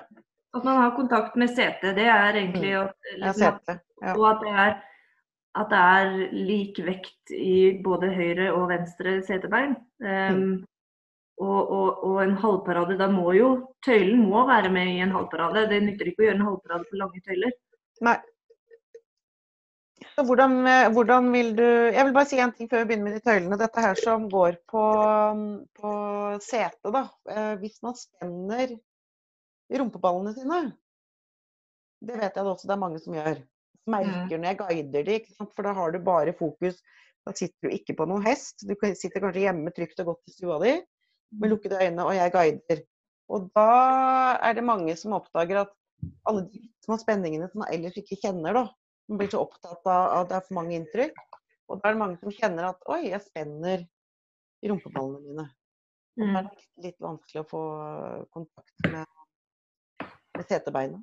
[0.55, 2.89] At man har kontakt med setet, det er egentlig mm.
[3.23, 3.77] Liksom, ja.
[4.01, 4.15] Ja.
[4.15, 4.73] Og at det, er,
[5.59, 9.75] at det er lik vekt i både høyre og venstre setebein.
[9.99, 10.53] Um, Mm.
[11.41, 13.51] Og, og, og en halvparade, da må jo
[13.85, 15.67] tøylen må være med i en halvparade.
[15.71, 17.55] Det nytter ikke å gjøre en halvparade på lange tøyler.
[18.05, 18.17] Nei.
[20.11, 23.09] Så hvordan, eh, hvordan vil du Jeg vil bare si en ting før vi begynner
[23.09, 23.57] med de tøylene.
[23.57, 24.85] Dette her som går på,
[25.77, 25.91] på
[26.43, 27.03] setet, da.
[27.29, 28.75] Eh, Hvis man spenner
[29.71, 30.63] rumpeballene sine
[32.01, 33.43] Det vet jeg det også det er mange som gjør.
[33.89, 35.19] Merker når jeg guider de,
[35.55, 36.81] for da har du bare fokus.
[37.25, 38.65] Da sitter du ikke på noen hest.
[38.65, 40.75] Du sitter kanskje hjemme trygt og godt i stua di
[41.31, 42.81] med lukkede øyne, og jeg guider.
[43.31, 43.67] Og da
[44.43, 45.71] er det mange som oppdager at
[46.27, 48.67] alle de små spenningene som man ellers ikke kjenner, da,
[49.09, 51.17] Man blir så opptatt av at det er for mange inntrykk.
[51.67, 53.81] Og da er det mange som kjenner at oi, jeg spenner
[54.63, 55.45] rumpeballene mine.
[56.19, 56.49] Og da er Mm.
[56.51, 57.61] det litt vanskelig å få
[58.31, 59.05] kontakt med,
[60.37, 61.01] med setebeina.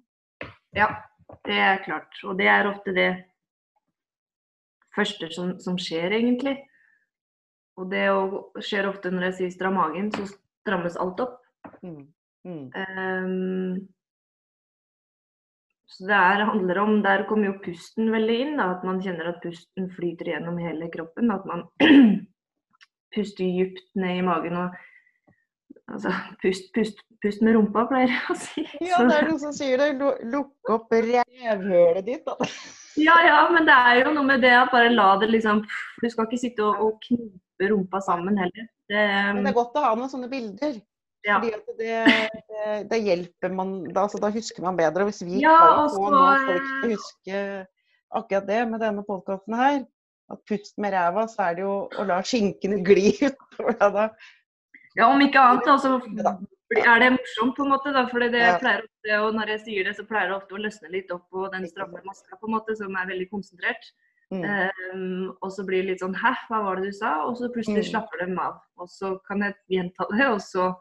[0.76, 0.88] Ja,
[1.44, 2.16] det er klart.
[2.24, 3.10] Og det er ofte det
[4.96, 6.56] første som, som skjer, egentlig.
[7.78, 8.06] Og det
[8.66, 11.38] skjer ofte når jeg sier stram magen, så strammes alt opp.
[11.84, 12.02] Mm.
[12.48, 12.64] Mm.
[12.74, 13.88] Um,
[15.88, 18.56] så det er, handler om Der kommer jo pusten veldig inn.
[18.60, 21.32] Da, at man kjenner at pusten flyter gjennom hele kroppen.
[21.34, 21.64] At man
[23.14, 24.84] puster dypt ned i magen og
[25.88, 26.10] Altså,
[26.42, 28.64] pust, pust, pust med rumpa, pleier jeg å si.
[28.84, 29.86] Ja, det er noen som sier det.
[30.28, 32.34] Lukk opp revhølet ditt, da.
[33.00, 35.62] Ja, ja, men det er jo noe med det at bare la det liksom
[36.02, 37.40] Du skal ikke sitte og, og knipe
[37.72, 38.68] rumpa sammen heller.
[38.88, 39.02] Det,
[39.34, 40.78] Men det er godt å ha noen sånne bilder.
[41.26, 41.40] ja.
[41.42, 41.50] Fordi
[41.82, 41.98] det,
[42.48, 45.04] det, det hjelper man da, altså, da husker man bedre.
[45.10, 47.42] Hvis vi Ja, kan få noen folk til å eh, huske
[48.18, 49.82] akkurat det med denne podkasten her,
[50.32, 54.06] at pust med ræva, så er det jo å la skinkene gli utover deg da.
[54.96, 55.94] ja, om ikke annet, da, så
[56.78, 57.92] er det morsomt, på en måte.
[57.96, 58.56] da, for det Ja.
[58.60, 61.24] pleier ofte, og Når jeg sier det, så pleier det ofte å løsne litt opp
[61.32, 63.88] på den stramme maska, på en måte, som er veldig konsentrert.
[64.30, 64.42] Mm.
[64.44, 67.24] Um, og så blir det litt sånn Hæ, hva var det du sa?
[67.24, 67.90] Og så plutselig Mm.
[67.90, 68.58] slapper de av.
[68.76, 70.74] Og så kan jeg gjenta det, og så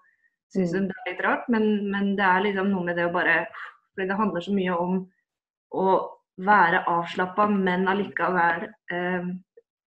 [0.54, 0.82] syns Mm.
[0.82, 1.48] de det er litt rart.
[1.50, 3.48] Men, men det er liksom noe med det å bare
[3.96, 5.10] Fordi det handler så mye om
[5.74, 9.44] å være avslappa, men allikevel um,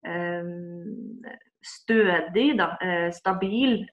[0.08, 1.22] um,
[1.62, 2.76] stødig, da.
[2.82, 3.86] Uh, stabil.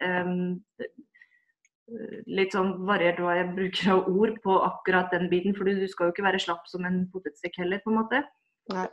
[2.28, 5.56] litt sånn variert hva jeg bruker av ord på akkurat den biten.
[5.58, 8.24] For du skal jo ikke være slapp som en potetsekk heller, på en måte.
[8.70, 8.88] Nei.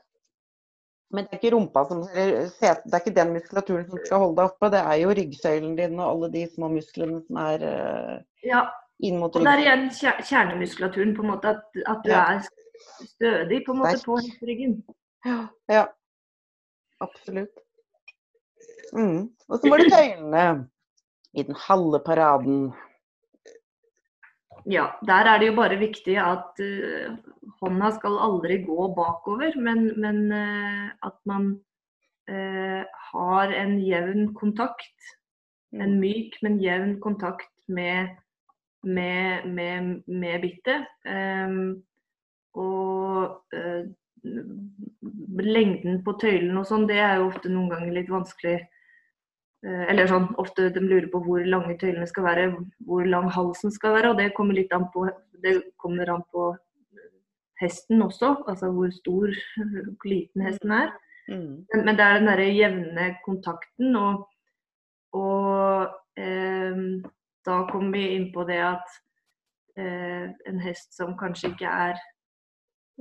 [1.15, 4.19] Men det er ikke rumpa som eller set- Det er ikke den muskulaturen som skal
[4.25, 7.63] holde deg oppe, det er jo ryggsøylen din og alle de små musklene som er
[7.69, 8.17] eh,
[8.49, 8.65] Ja,
[9.07, 9.85] inn mot og det er igjen
[10.25, 11.53] kjernemuskulaturen, på en måte.
[11.55, 12.25] At, at du Ja.
[12.35, 12.41] er
[13.07, 14.83] stødig på en måte på ryggen.
[15.71, 15.87] Ja.
[17.01, 17.55] Absolutt.
[18.93, 19.29] Mm.
[19.49, 20.69] Og så var det tøylene
[21.35, 22.73] i den halve paraden.
[24.67, 27.15] Ja, der er det jo bare viktig at uh,
[27.61, 31.53] hånda skal aldri gå bakover, men, men uh, at man
[32.31, 35.13] uh, har en jevn kontakt.
[35.77, 38.17] En myk, men jevn kontakt med,
[38.83, 40.87] med, med, med bittet.
[41.07, 41.83] Um,
[42.57, 43.43] og
[45.37, 48.57] lengden på tøylen og sånn, det er jo ofte noen ganger litt vanskelig.
[49.65, 52.47] Eh, eller sånn, ofte de lurer på hvor lange tøylene skal være,
[52.87, 54.13] hvor lang halsen skal være.
[54.13, 55.07] Og det kommer litt an på,
[55.43, 56.53] det kommer an på
[57.61, 60.93] hesten også, altså hvor stor, hvor liten hesten er.
[61.27, 61.65] Mm.
[61.73, 64.27] Men, men det er den derre jevne kontakten, og,
[65.17, 66.83] og eh,
[67.47, 68.99] da kommer vi inn på det at
[69.81, 71.97] eh, en hest som kanskje ikke er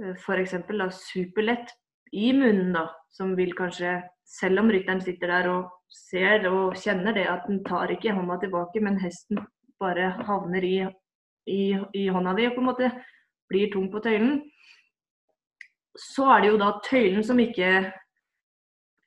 [0.01, 0.55] eh, f.eks.
[1.03, 1.75] superlett
[2.11, 7.15] i munnen, da, som vil kanskje, selv om rytteren sitter der og ser og kjenner
[7.15, 9.41] det at den tar ikke hånda tilbake, men hesten
[9.81, 10.77] bare havner i,
[11.51, 11.61] i,
[11.93, 12.91] i hånda di og på en måte
[13.49, 14.39] blir tung på tøylen,
[15.95, 17.69] så er det jo da tøylen som ikke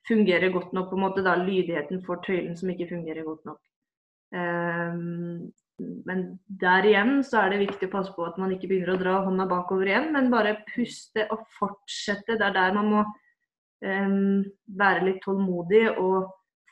[0.09, 3.59] fungerer godt nok, på en måte da lydigheten for tøylen som ikke fungerer godt nok.
[4.33, 6.25] Ehm, men
[6.61, 9.15] der igjen så er det viktig å passe på at man ikke begynner å dra
[9.25, 12.37] hånda bakover igjen, men bare puste og fortsette.
[12.39, 13.05] Det er der man må
[13.85, 14.43] um,
[14.81, 16.29] være litt tålmodig og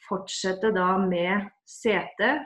[0.07, 2.45] fortsette da med setet.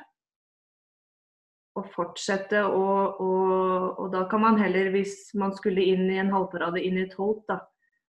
[1.79, 2.85] Og fortsette å
[3.23, 7.05] og, og da kan man heller, hvis man skulle inn i en halvparade, inn i
[7.05, 7.61] et holt, da,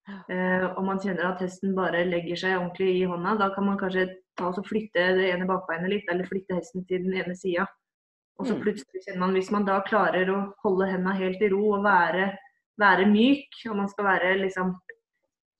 [0.04, 3.78] Uh, og man kjenner at hesten bare legger seg ordentlig i hånda, da kan man
[3.80, 7.70] kanskje ta og flytte det ene bakbeinet litt, eller flytte hesten til den ene sida.
[8.40, 8.62] Og så Mm.
[8.62, 12.38] plutselig kjenner man, hvis man da klarer å holde henda helt i ro og være,
[12.80, 14.74] være myk, og man skal være liksom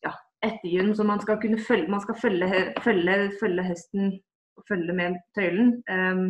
[0.04, 4.20] ja, ettergyllen, så man skal kunne følge, man skal følge, følge, følge hesten
[4.58, 5.84] og følge med tøylen.
[5.90, 6.26] Um,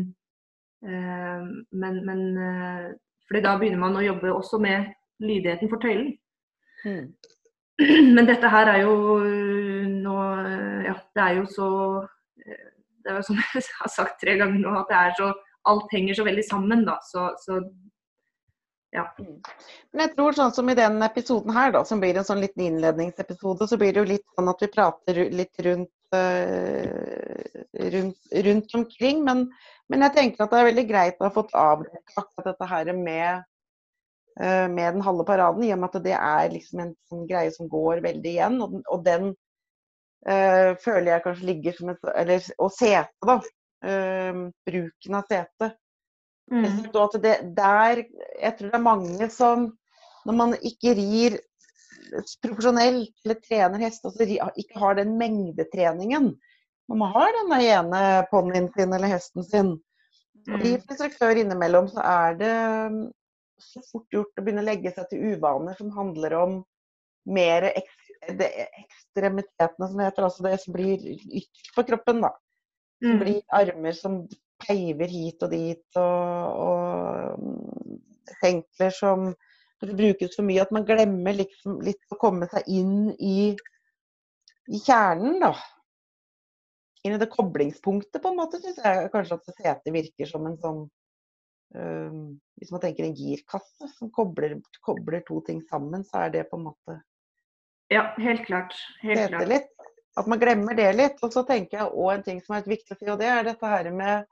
[0.83, 2.91] um, men, men uh,
[3.27, 4.91] fordi da begynner man å jobbe også med
[5.23, 6.11] lydigheten for tøylen.
[6.85, 7.13] Mm.
[8.15, 10.17] Men dette her er jo øh, nå
[10.83, 11.69] Ja, det er jo så
[12.45, 12.67] øh,
[13.01, 15.29] Det er jo som jeg har sagt tre ganger nå, at det er så
[15.69, 16.97] Alt henger så veldig sammen, da.
[17.07, 17.59] Så, så
[19.91, 22.65] Men jeg tror sånn som i den episoden her, da, som blir en sånn liten
[22.67, 27.63] innledningsepisode, så blir det jo litt sånn at vi prater litt rundt, eh,
[27.95, 29.23] rundt, rundt omkring.
[29.25, 29.47] Men,
[29.89, 32.93] men jeg tenker at det er veldig greit å ha fått avdekket akkurat dette her
[32.99, 33.47] med,
[34.39, 37.55] eh, med den halve paraden, i og med at det er liksom en sånn greie
[37.55, 38.61] som går veldig igjen.
[38.61, 39.27] Og den, og den
[40.29, 43.41] eh, føler jeg kanskje ligger som et Eller og setet, da.
[43.83, 44.33] Eh,
[44.65, 45.77] bruken av setet.
[46.51, 48.03] mm, Og at det der
[48.41, 49.77] Jeg tror det er mange som
[50.25, 51.39] Når man ikke rir
[52.43, 56.39] profesjonelt eller trener hest, altså ikke har den mengdetreningen.
[56.87, 59.71] Når man har denne ene ponnien sin eller hesten sin.
[60.45, 62.53] Fordi for instruktør innimellom så er det
[62.93, 63.01] mm,
[63.63, 66.55] så fort gjort å begynne å legge seg til uvaner som handler om
[67.25, 70.27] mer ekstremitetene, som heter.
[70.27, 72.31] Altså det som blir ytterst på kroppen, da.
[73.03, 74.21] Som blir armer som
[74.63, 79.33] peiver hit og dit, og, og tenkler mm, som
[79.83, 83.51] det brukes for mye at man glemmer liksom litt å komme seg inn i,
[84.71, 85.53] i kjernen, da.
[87.03, 90.55] Inn i det koblingspunktet, på en måte, syns jeg kanskje at setet virker som en
[90.61, 90.83] sånn
[91.75, 92.19] øh,
[92.61, 94.55] Hvis man tenker en girkasse som kobler,
[94.87, 97.01] kobler, to ting sammen, så er det på en måte
[97.91, 98.77] Ja, helt klart.
[99.03, 99.49] Helt klart.
[99.51, 99.73] Litt.
[100.19, 101.19] At man glemmer det litt.
[101.25, 103.45] Og så tenker jeg òg en ting som er viktig å si, og det er
[103.49, 104.29] dette her med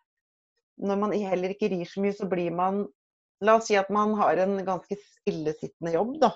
[0.82, 2.86] Når man heller ikke rir så mye, så blir man
[3.42, 6.30] La oss si at man har en ganske stillesittende jobb, da.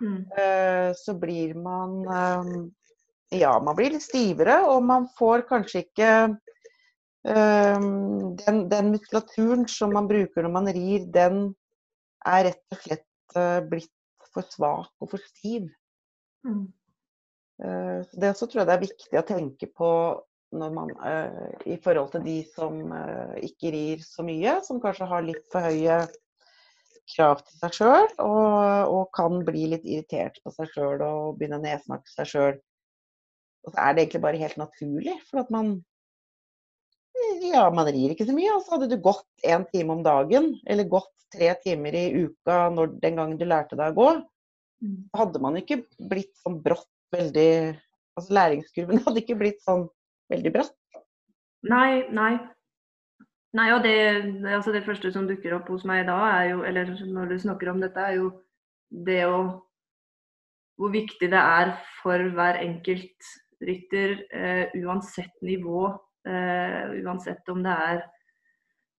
[0.00, 0.20] Mm.
[0.32, 6.10] Eh, så blir man eh, Ja, man blir litt stivere, og man får kanskje ikke
[7.28, 7.84] eh,
[8.40, 11.42] den, den muskulaturen som man bruker når man rir, den
[12.26, 13.06] er rett og slett
[13.70, 13.92] blitt
[14.34, 15.68] for svak og for stiv.
[16.46, 16.66] Mm.
[17.60, 19.88] Så det også tror jeg det er viktig å tenke på
[20.56, 20.92] når man,
[21.68, 22.78] i forhold til de som
[23.44, 25.98] ikke rir så mye, som kanskje har litt for høye
[27.14, 31.60] krav til seg sjøl, og, og, kan bli litt irritert på seg sjøl og begynne
[31.60, 32.58] å nedsnakke seg sjøl.
[33.66, 35.78] Og så er det egentlig bare helt naturlig, for at man
[37.44, 38.52] Ja, man rir ikke så mye.
[38.54, 42.70] Og så hadde du gått én time om dagen, eller gått tre timer i uka
[42.72, 44.08] når, den gangen du lærte deg å gå,
[44.86, 44.96] mm.
[45.18, 47.52] hadde man ikke blitt sånn brått veldig
[48.18, 49.84] Altså læringskurven hadde ikke blitt sånn
[50.32, 50.74] veldig bratt.
[51.70, 52.34] Nei, nei.
[53.56, 53.94] Nei, og det,
[54.50, 57.70] altså det, første som dukker opp hos meg da, er jo, eller når du snakker
[57.72, 58.30] om dette, er jo
[58.90, 59.40] det å
[60.80, 65.90] Hvor viktig det er for hver enkelt rytter, eh, uansett nivå,
[66.24, 67.98] eh, uansett om det er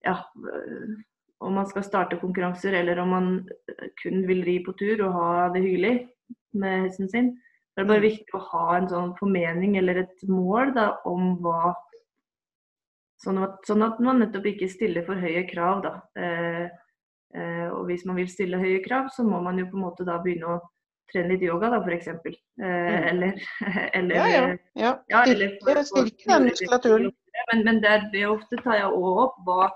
[0.04, 0.98] ja, uh,
[1.40, 3.30] om man skal starte konkurranser eller om man
[4.02, 5.94] kun vil ri på tur og ha det hyggelig
[6.52, 7.30] med hesten sin.
[7.80, 8.10] Det er bare mm.
[8.10, 11.72] viktig å ha en sånn formening eller et mål da, om hva
[13.20, 15.82] Sånn at, sånn at, man nettopp ikke stiller for høye krav.
[15.84, 15.90] Da.
[16.16, 16.62] Eh,
[17.36, 20.06] eh, og hvis man vil stille høye krav, så må man jo på en måte
[20.08, 20.62] da begynne å
[21.12, 22.08] trene litt yoga, da f.eks.
[22.08, 23.04] Eh, mm.
[23.10, 23.44] eller,
[24.00, 24.46] eller, Ja, ja.
[24.80, 24.94] ja.
[25.12, 27.12] ja eller for, styrke den muskulaturen.
[27.50, 29.68] Men, men det, det, ofte tar jeg òg opp hva,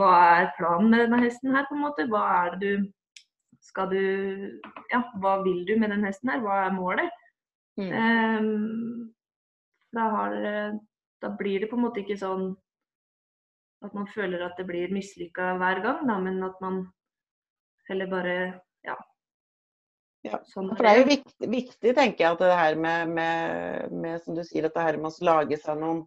[0.00, 2.08] hva er planen med denne hesten her, på en måte.
[2.08, 2.90] Hva er det du
[3.62, 4.00] skal du
[4.90, 6.40] Ja, hva vil du med den hesten her?
[6.40, 7.20] Hva er målet?
[7.80, 7.92] Mm.
[7.92, 9.12] Um,
[9.92, 10.34] da har
[11.22, 12.50] da blir det på en måte ikke sånn
[13.82, 16.84] at man føler at det blir mislykka hver gang, da, men at man
[17.88, 18.36] heller bare
[18.86, 18.96] ja.
[20.26, 23.92] ja sånn for det er jo viktig, viktig, tenker jeg, at det her med, med,
[24.04, 26.04] med som du sier, at det her med å lage seg noen,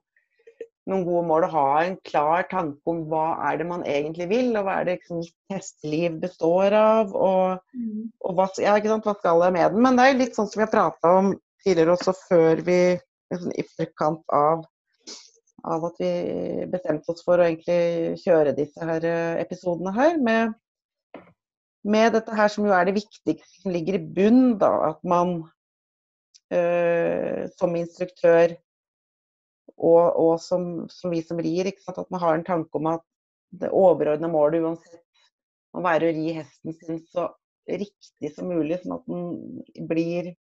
[0.87, 4.51] noen gode mål og ha en klar tanke om hva er det man egentlig vil,
[4.55, 8.03] og hva er det liksom, hesteliv består av, og, mm.
[8.23, 9.83] og hva, ja, hva, skal jeg med den.
[9.87, 11.33] Men det er jo litt sånn som vi har prata om
[11.65, 14.65] tidligere også, før vi liksom, i forkant av
[15.65, 16.09] av at vi
[16.69, 20.19] bestemte oss for å egentlig kjøre disse her eh, episodene her.
[20.21, 20.53] Med,
[21.85, 25.39] med, dette her som jo er det viktigste som ligger i bunn, da, at man
[26.53, 28.55] øh, som instruktør
[29.75, 33.03] og, og som, som, vi som rir, at man har en tanke om at
[33.55, 35.01] det overordna målet uansett
[35.75, 37.29] må være å ri hesten sin så
[37.65, 40.33] riktig som mulig, sånn at den blir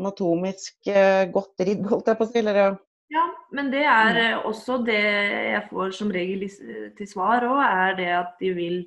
[0.00, 2.40] anatomisk øh, godt ridd, holdt jeg på å si.
[2.42, 2.60] Eller
[3.12, 4.20] ja, men det er mm.
[4.24, 6.44] eh, også det jeg får som regel
[6.98, 8.78] til svar òg, er det at de vil,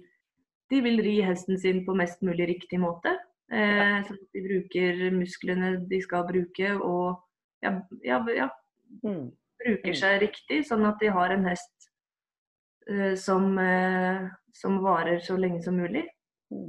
[0.71, 3.13] de vil ri hesten sin på mest mulig riktig måte.
[3.51, 7.21] Eh, så de bruker musklene de skal bruke og
[7.63, 8.49] ja, ja, ja
[9.05, 9.29] mm.
[9.63, 9.99] bruker mm.
[10.01, 11.89] seg riktig, sånn at de har en hest
[12.89, 14.27] eh, som, eh,
[14.57, 16.03] som, varer så lenge som mulig.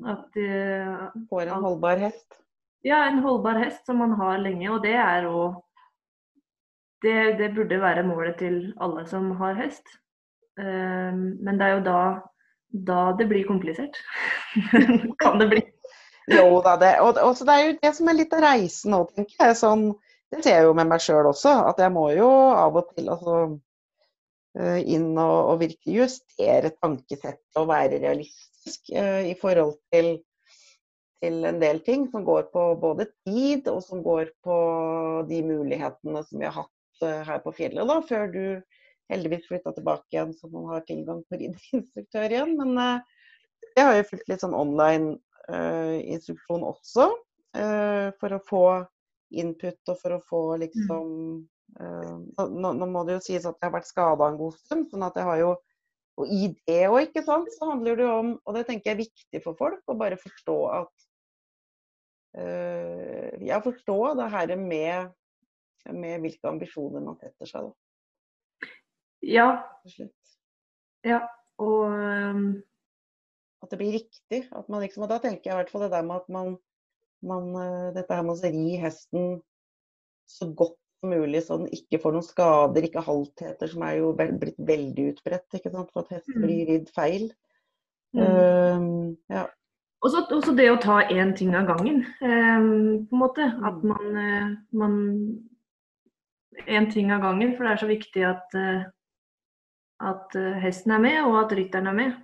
[0.06, 2.38] At eh, Får en holdbar hest?
[2.86, 4.68] Ja, en holdbar hest som man har lenge.
[4.70, 5.58] Og det er òg
[7.02, 9.86] det, det, burde være målet til alle som har hest.
[10.58, 12.00] Um, men det er jo da,
[12.90, 13.98] da det blir komplisert.
[15.22, 15.62] kan det bli.
[16.28, 19.04] Jo da, det, og, og det er jo det som er litt av reisen nå,
[19.14, 19.58] tenker jeg.
[19.62, 19.86] Sånn,
[20.32, 23.08] det ser jeg jo med meg sjøl også, at jeg må jo av og til
[23.14, 23.36] altså,
[24.58, 30.18] eh, inn og, og virkelig justere tankesettet og være realistisk uh, i forhold til,
[31.22, 34.58] til en del ting som går på både tid og som går på
[35.28, 38.42] de mulighetene som vi har hatt Eh, her på fjellet, da, før du
[39.12, 42.56] heldigvis flytta tilbake igjen så man har tilgang på rideinstruktør igjen.
[42.58, 43.28] Men uh,
[43.76, 45.14] jeg har jo fulgt litt sånn online
[45.48, 47.08] uh, instruksjon også.
[47.56, 48.64] eh, for å få
[49.32, 51.46] input og for å få liksom
[51.78, 55.04] nå, nå, må det jo sies at jeg har vært skada en god stund, sånn
[55.04, 55.50] at jeg har jo
[56.18, 58.96] Og i det òg, ikke sant, så handler det jo om, og det tenker jeg
[58.96, 61.07] er viktig for folk, å bare forstå at
[62.38, 65.12] uh, Ja, forstå det her med,
[65.90, 68.72] med hvilke ambisjoner man setter seg, da.
[69.24, 69.50] Ja.
[71.06, 71.22] Ja,
[71.60, 72.48] og um...
[73.58, 74.44] At det blir riktig.
[74.54, 76.52] At man liksom, og da tenker jeg i hvert fall det der med at man
[77.20, 79.38] man, eh, dette her med å ri hesten
[80.28, 84.12] så godt som mulig, så den ikke får noen skader, ikke haltheter, som er jo
[84.16, 86.42] blitt veldig utbredt, for at hester mm.
[86.44, 87.28] blir ridd feil.
[88.16, 88.22] Mm.
[88.24, 88.82] Uh,
[89.30, 89.44] ja.
[90.04, 93.48] Også, også, det å ta én ting av gangen, um, på en måte.
[93.66, 93.88] At mm.
[93.90, 95.00] man, man
[96.66, 98.80] Én ting av gangen, for det er så viktig at, uh,
[100.10, 102.16] at hesten er med, og at rytteren er med.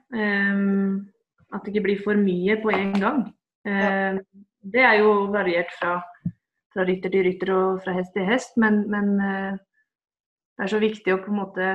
[1.55, 3.21] At det ikke blir for mye på en gang.
[3.63, 4.19] Ja.
[4.65, 5.99] Det er jo variert fra,
[6.73, 9.59] fra, rytter til rytter og fra hest til hest, men, men eh,
[10.57, 11.73] det er så viktig å på en måte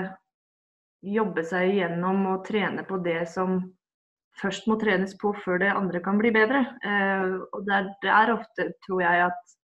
[1.05, 3.59] jobbe seg igjennom og trene på det som
[4.41, 6.63] først må trenes på før det andre kan bli bedre.
[6.85, 9.57] Eh, og det er, det er ofte, tror jeg, at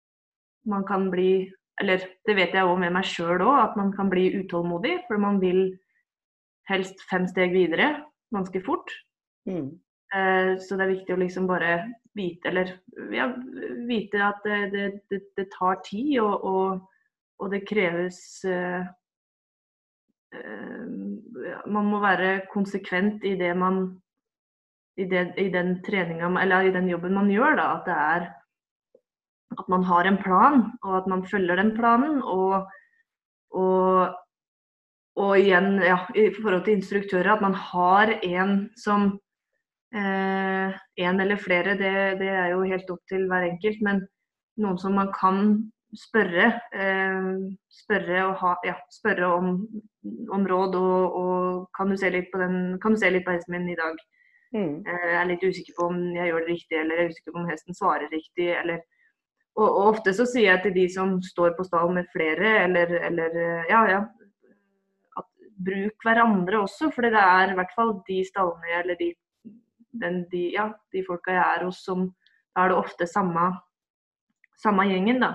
[0.70, 1.50] man kan bli
[1.82, 5.00] Eller det vet jeg òg med meg sjøl òg, at man kan bli utålmodig.
[5.08, 5.72] For man vil
[6.70, 7.96] helst fem steg videre
[8.30, 8.92] ganske fort.
[9.50, 9.72] Mm.
[10.14, 11.72] Eh, så det er viktig å liksom bare
[12.14, 12.70] vite, eller
[13.10, 13.26] ja,
[13.88, 14.60] vite at det,
[15.10, 16.84] det, det, tar tid, og, og,
[17.42, 18.86] og det kreves uh,
[20.38, 20.84] uh,
[21.66, 23.88] Man må være konsekvent i det man
[24.96, 27.56] i, det, i den treninga, eller i den jobben man gjør.
[27.58, 28.26] Da, at det er
[29.58, 32.22] at man har en plan, og at man følger den planen.
[32.22, 32.66] Og,
[33.54, 34.14] og,
[35.16, 39.12] og igjen, ja, i forhold til instruktører, at man har en som
[39.94, 43.80] eh, En eller flere, det, det, er jo helt opp til hver enkelt.
[43.82, 44.02] Men
[44.62, 45.38] noen som man kan
[45.94, 47.30] spørre, eh,
[47.70, 49.52] spørre, ha, ja, spørre om,
[50.30, 53.36] om, råd og, og, kan, du se litt på den, kan du se litt på
[53.36, 53.98] hesten min i dag?
[54.54, 54.74] Mm.
[54.86, 57.34] Eh, jeg er litt usikker på om jeg gjør det riktig, eller jeg er usikker
[57.34, 58.50] på om hesten svarer riktig.
[58.54, 58.82] eller
[59.54, 62.90] og, og, ofte så sier jeg til de som står på stall med flere, eller,
[63.06, 63.36] eller
[63.70, 64.00] ja, ja,
[65.20, 65.28] at
[65.68, 66.90] bruk hverandre også.
[66.94, 69.12] For det er i hvert fall de stallene eller de
[70.00, 72.08] den, de, ja, de, folka jeg er hos, som
[72.54, 73.48] Da er det ofte samme,
[74.62, 75.32] samme gjengen, da.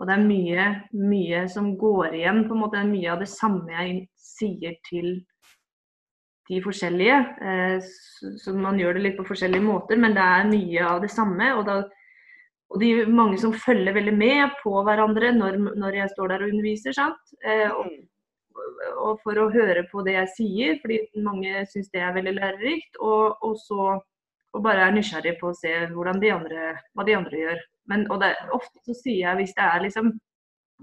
[0.00, 0.64] Og det er mye,
[0.98, 2.40] mye som går igjen.
[2.48, 5.12] på en måte, Mye av det samme jeg sier til
[6.48, 7.20] de forskjellige.
[7.50, 7.76] Eh,
[8.42, 11.52] så man gjør det litt på forskjellige måter, men det er mye av det samme.
[11.58, 11.78] Og, da,
[12.72, 16.54] og de mange som følger veldig med på hverandre når, når jeg står der og
[16.54, 16.96] underviser.
[16.96, 17.38] sant?
[17.44, 17.96] Eh, og
[18.96, 22.96] og for å høre på det jeg sier, fordi mange syns det er veldig lærerikt.
[23.04, 23.98] Og, og så
[24.56, 27.58] og bare er nysgjerrig på å se de andre, hva de andre gjør.
[27.92, 30.14] Men, og det, ofte så sier jeg hvis det er liksom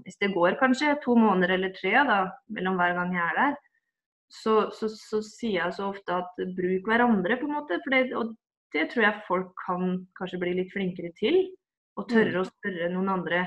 [0.02, 2.16] hvis det går kanskje to måneder eller tre da,
[2.50, 3.52] mellom hver gang jeg er der,
[4.34, 7.78] så, så, så sier jeg så ofte at bruk hverandre, på en måte.
[7.84, 8.34] For det, og
[8.74, 11.44] det tror jeg folk kan kanskje bli litt flinkere til.
[12.00, 12.40] Og tørre mm.
[12.42, 13.44] å spørre noen andre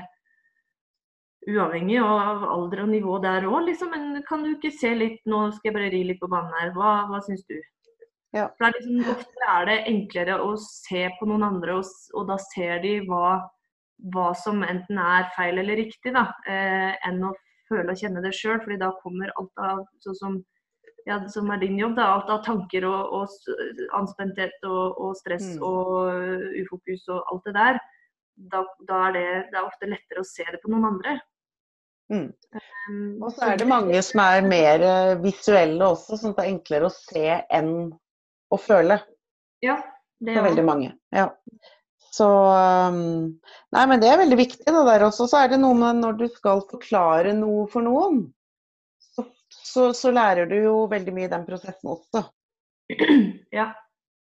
[1.48, 3.92] uavhengig av alder og nivå der òg, liksom.
[3.94, 6.72] Men kan du ikke se litt Nå skal jeg bare ri litt på banen her.
[6.76, 7.56] Hva, hva syns du?
[8.36, 8.48] Ja.
[8.56, 12.36] For er liksom, ofte er det enklere å se på noen andre, og, og da
[12.50, 13.38] ser de hva,
[14.12, 17.32] hva, som enten er feil eller riktig, da, eh, enn å
[17.70, 18.60] føle og kjenne det sjøl.
[18.64, 20.38] fordi da kommer alt av sånn som,
[21.06, 25.46] ja, som er din jobb, da, alt av tanker og, og anspenthet og, og stress
[25.54, 25.62] mm.
[25.64, 27.80] og ufokus og alt det der.
[28.52, 31.18] Da, da er det, det er ofte lettere å se det på noen andre.
[32.08, 32.28] Mm.
[32.88, 36.46] Um, og så er det mange som er mer eh, visuelle også, sånn at det
[36.46, 37.24] er enklere å se
[37.58, 37.72] enn
[38.48, 38.96] å føle.
[39.64, 39.76] Ja,
[40.22, 40.94] det er For veldig mange.
[41.14, 41.28] Ja.
[42.14, 43.36] Så um,
[43.74, 45.28] Nei, men det er veldig viktig det der også.
[45.28, 48.22] Så er det noe med når du skal forklare noe for noen,
[49.68, 52.26] så, så, lærer du jo veldig mye i den prosessen også.
[53.52, 53.70] Ja.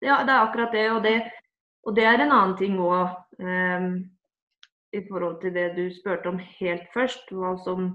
[0.03, 0.85] ja, det er akkurat det.
[0.91, 1.15] Og det,
[1.87, 3.15] og det er en annen ting òg
[4.95, 7.29] i forhold til det du spurte om helt først,
[7.63, 7.89] som,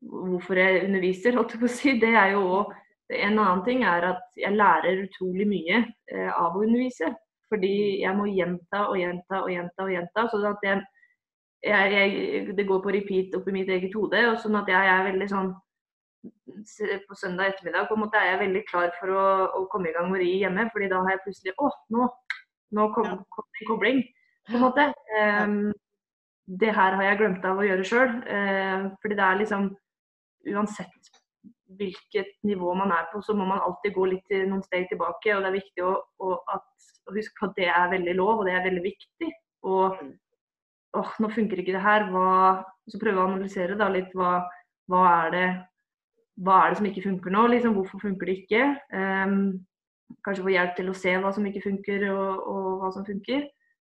[0.00, 2.74] hvorfor jeg underviser, holdt jeg på å si, det er jo òg
[3.06, 7.12] En annen ting er at jeg lærer utrolig mye uh, av å undervise.
[7.46, 10.24] Fordi jeg må gjenta og gjenta og gjenta og gjenta.
[10.32, 10.80] sånn at jeg,
[11.68, 14.24] jeg, jeg, det går på repeat oppi mitt eget hode.
[14.32, 15.52] og sånn at jeg er veldig sånn
[17.08, 19.24] på søndag ettermiddag på en måte er jeg veldig klar for å,
[19.58, 20.68] å komme i gang med ri hjemme.
[20.72, 22.06] fordi da har jeg plutselig Å, nå,
[22.78, 24.00] nå kom, kom en kobling.
[24.48, 24.86] på en måte.
[25.18, 25.58] Um,
[26.46, 28.16] det her har jeg glemt av å gjøre sjøl.
[28.26, 29.70] Uh, fordi det er liksom
[30.46, 31.08] Uansett
[31.74, 35.34] hvilket nivå man er på, så må man alltid gå litt noen steg tilbake.
[35.34, 38.40] Og det er viktig å, å, at, å huske på at det er veldig lov,
[38.40, 39.30] og det er veldig viktig.
[39.66, 39.98] Og,
[41.00, 42.06] åh, nå funker ikke det her.
[42.12, 42.28] Hva,
[42.86, 44.36] så prøve å analysere da litt hva,
[44.92, 45.46] hva, er det,
[46.44, 47.46] hva er det som ikke funker nå?
[47.52, 48.64] Liksom, hvorfor funker det ikke?
[48.92, 49.36] Um,
[50.26, 53.46] kanskje få hjelp til å se hva som ikke funker og, og hva som funker.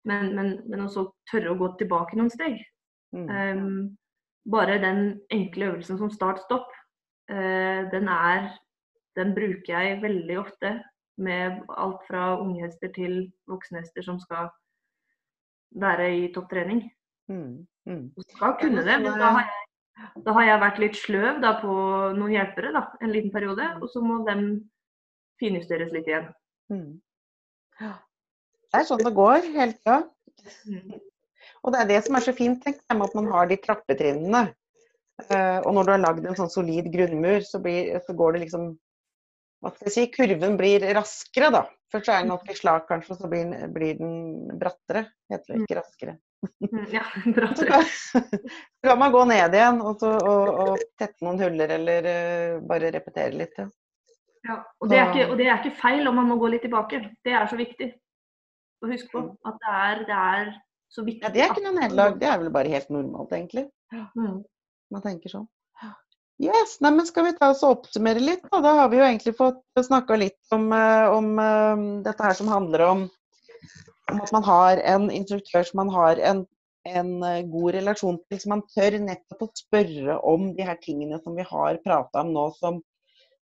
[0.09, 2.61] Men, men, men, også tørre å gå tilbake noen steg.
[3.17, 3.27] Mm.
[3.27, 3.81] Um,
[4.49, 5.03] bare den
[5.35, 6.71] enkle øvelsen som start-stopp,
[7.33, 8.55] uh, den er
[9.19, 10.69] Den bruker jeg veldig ofte
[11.19, 14.47] med alt fra unghester til voksenhester som skal
[15.75, 16.85] være i topptrening.
[17.27, 18.05] Mm, mm.
[18.37, 19.68] skal kunne det, men da har, jeg,
[20.25, 21.75] da har jeg vært litt sløv da, på
[22.17, 23.65] noen hjelpere da, en liten periode.
[23.75, 23.83] Mm.
[23.83, 24.37] Og så må de
[25.43, 26.31] finjusteres litt igjen.
[26.73, 26.99] Mm.
[27.79, 30.01] Det er sånn det går hele tida.
[30.69, 30.99] Mm.
[31.65, 34.49] Og det er det som er så fint, tenk, at man har de trappetrinnene.
[35.29, 38.45] Uh, og når du har lagd en sånn solid grunnmur, så, blir, så går det
[38.45, 38.71] liksom
[39.59, 41.65] hva skal jeg si, kurven blir raskere, da.
[41.91, 45.09] Først er den alltid slak, kanskje, så blir, blir, den brattere.
[45.33, 46.15] Heter det ikke raskere.
[46.39, 47.03] Mm, ja,
[47.35, 48.21] bra så
[48.83, 52.93] kan man gå ned igjen og, så, og, og tette noen huller, eller uh, bare
[52.95, 53.59] repetere litt.
[53.59, 53.67] Ja.
[54.47, 57.03] ja og, det ikke, og, det er ikke, feil om man må gå litt tilbake.
[57.27, 57.91] Det er så viktig
[58.85, 59.25] å huske på.
[59.27, 59.35] Mm.
[59.51, 60.53] At det er, det er
[60.95, 61.27] så viktig.
[61.27, 62.19] Ja, det er ikke noe nederlag.
[62.23, 63.67] Det er vel bare helt normalt, egentlig.
[63.93, 64.43] Mm.
[64.95, 65.49] Man tenker sånn.
[66.39, 68.45] Yes, nei, men Skal vi ta oss og oppsummere litt?
[68.47, 72.37] Da, da har vi jo egentlig fått snakka litt om, eh, om uh, dette her
[72.39, 73.01] som handler om,
[74.13, 76.45] om, at man har en instruktør som man har en,
[76.89, 81.21] en uh, god relasjon til, som man tør nettopp å spørre om de her tingene
[81.25, 82.81] som vi har prata om nå, som,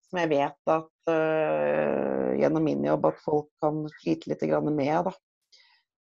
[0.09, 5.11] som, jeg vet at uh, gjennom min jobb at folk kan slite litt med.
[5.11, 5.17] Da.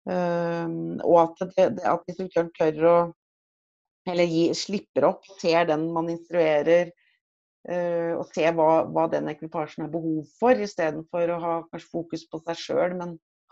[0.08, 2.98] og at, det, at instruktøren tør å
[4.08, 6.94] eller gi, slipper opp, ser den man instruerer,
[7.68, 12.24] uh, og ser hva, hva, den ekvipasjen har behov for, istedenfor å ha kanskje fokus
[12.32, 12.96] på seg sjøl,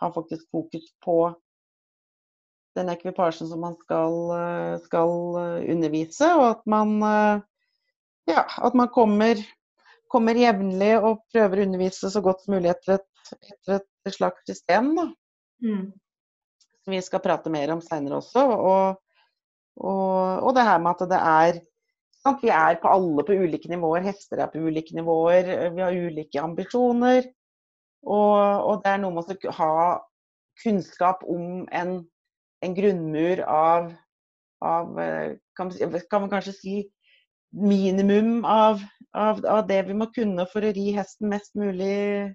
[0.02, 1.18] ha faktisk fokus på
[2.76, 6.98] den ekvipasjen som man skal, uh, skal uh, undervise, og at man,
[8.28, 9.39] ja, at man kommer,
[10.12, 14.43] kommer jevnlig og prøver å undervise så godt som mulig etter et, etter et slags
[14.50, 14.91] system.
[14.98, 15.08] Da.
[15.64, 15.88] Mm.
[16.84, 18.43] Som vi skal prate mer om seinere også.
[18.43, 19.02] og
[19.76, 21.58] og, og, det her med at det er
[22.24, 22.43] sant?
[22.43, 24.06] Vi er på alle på ulike nivåer.
[24.08, 25.52] Hester er på ulike nivåer.
[25.76, 27.28] Vi har ulike ambisjoner.
[28.06, 28.38] Og,
[28.70, 29.76] og det er noe med å ha
[30.62, 31.95] kunnskap om en,
[32.64, 33.89] en grunnmur av,
[34.64, 34.91] av
[35.58, 36.76] kan, man, kan, man, kanskje si
[37.56, 38.84] minimum av,
[39.16, 42.32] av, av, det vi må kunne for å ri hesten mest mulig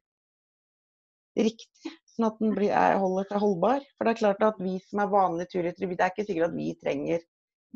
[1.39, 1.95] riktig.
[2.11, 3.85] Sånn at den blir, holder seg holdbar.
[3.97, 6.57] For det er klart at vi som er vanlige turryttere, det er ikke sikkert at
[6.57, 7.23] vi trenger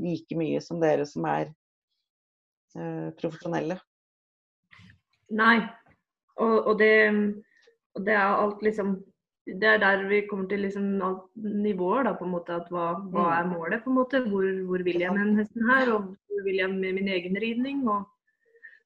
[0.03, 1.53] like mye som dere som er
[2.75, 3.79] eh, profesjonelle.
[5.35, 5.57] Nei,
[6.37, 6.91] og, og, det,
[7.95, 8.97] og, det, er alt liksom
[9.47, 10.87] Det er der vi kommer til liksom
[11.37, 12.57] nivåer, da, på en måte.
[12.57, 13.35] At hva, hva mm.
[13.37, 14.23] er målet, på en måte?
[14.25, 15.93] Hvor, hvor vil jeg med den hesten her?
[15.93, 17.85] Og hvor vil jeg med min egen ridning?
[17.89, 18.07] Og,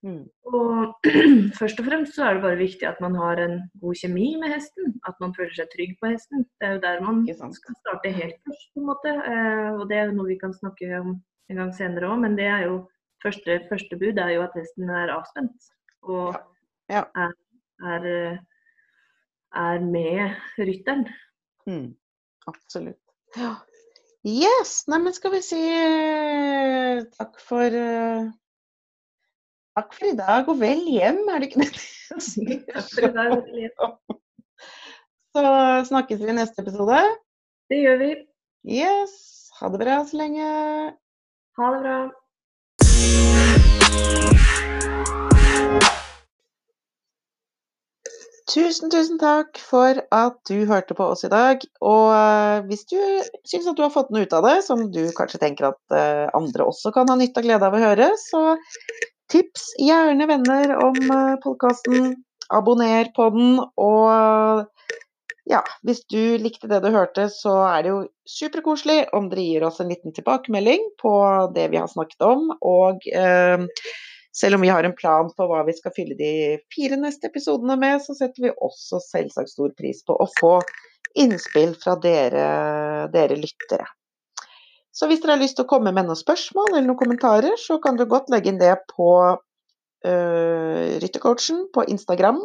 [0.03, 0.25] mm.
[0.51, 1.09] og
[1.61, 4.51] først og fremst så er det bare viktig at man har en god kjemi med
[4.57, 4.99] hesten.
[5.07, 6.45] At man føler seg trygg på hesten.
[6.59, 9.15] Det er jo der man skal starte helt først, på en måte.
[9.15, 11.17] Eh, og det er jo noe vi kan snakke om
[11.49, 12.83] en gang senere òg, men det er jo
[13.25, 15.71] første, første bud er jo at hesten er avspent.
[16.03, 16.45] Og ja.
[16.89, 17.03] Ja.
[17.17, 17.33] Er,
[17.85, 18.05] er,
[19.55, 21.07] er, med rytteren.
[21.69, 21.95] Mm.
[22.49, 23.01] Absolutt.
[23.37, 23.55] Ja.
[24.27, 24.83] Yes!
[24.91, 28.29] Neimen, skal vi si eh, takk for uh,
[29.79, 31.71] Takk for i dag, og vel hjem, er det ikke det
[32.17, 32.47] å si?
[32.67, 34.19] Takk for i dag, og vel hjem.
[35.37, 35.45] Så
[35.93, 36.99] snakkes vi i neste episode.
[37.71, 38.11] Det gjør vi.
[38.81, 39.15] Yes.
[39.61, 40.49] Ha det bra så lenge.
[41.59, 41.99] Ha det bra.
[48.49, 51.61] Tusen, tusen takk for at du hørte på oss i dag.
[51.85, 52.97] Og uh, hvis du
[53.45, 56.31] syns at du har fått noe ut av det, som du kanskje tenker at uh,
[56.37, 58.57] andre også kan ha nytte og glede av å høre, så
[59.29, 62.15] tips gjerne venner om eh, podkasten.
[62.49, 63.59] Abonner på den.
[63.77, 64.95] Og
[65.53, 69.67] ja, hvis du likte det du hørte, så er det jo superkoselig om dere gir
[69.69, 71.13] oss en liten tilbakemelding på
[71.53, 72.49] det vi har snakket om.
[72.65, 73.05] Og
[74.41, 76.33] selv om vi har en plan på hva vi skal fylle de
[76.75, 80.59] fire neste episodene med, så setter vi også selvsagt stor pris på å få
[81.19, 82.45] innspill fra dere,
[83.15, 83.89] dere lyttere.
[84.95, 87.79] Så hvis dere har lyst til å komme med noen spørsmål eller noen kommentarer, så
[87.83, 92.41] kan du godt legge inn det på uh, Ryttercoachen på Instagram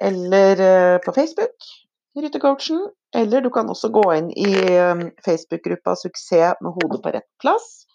[0.00, 1.70] eller uh, på Facebook.
[2.20, 2.82] Ryttercoachen,
[3.16, 4.50] eller du kan også gå inn i
[4.82, 7.86] um, Facebook-gruppa 'Suksess med hodet på rett plass'.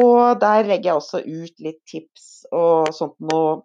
[0.00, 3.60] Og der legger jeg også ut litt tips og sånt noe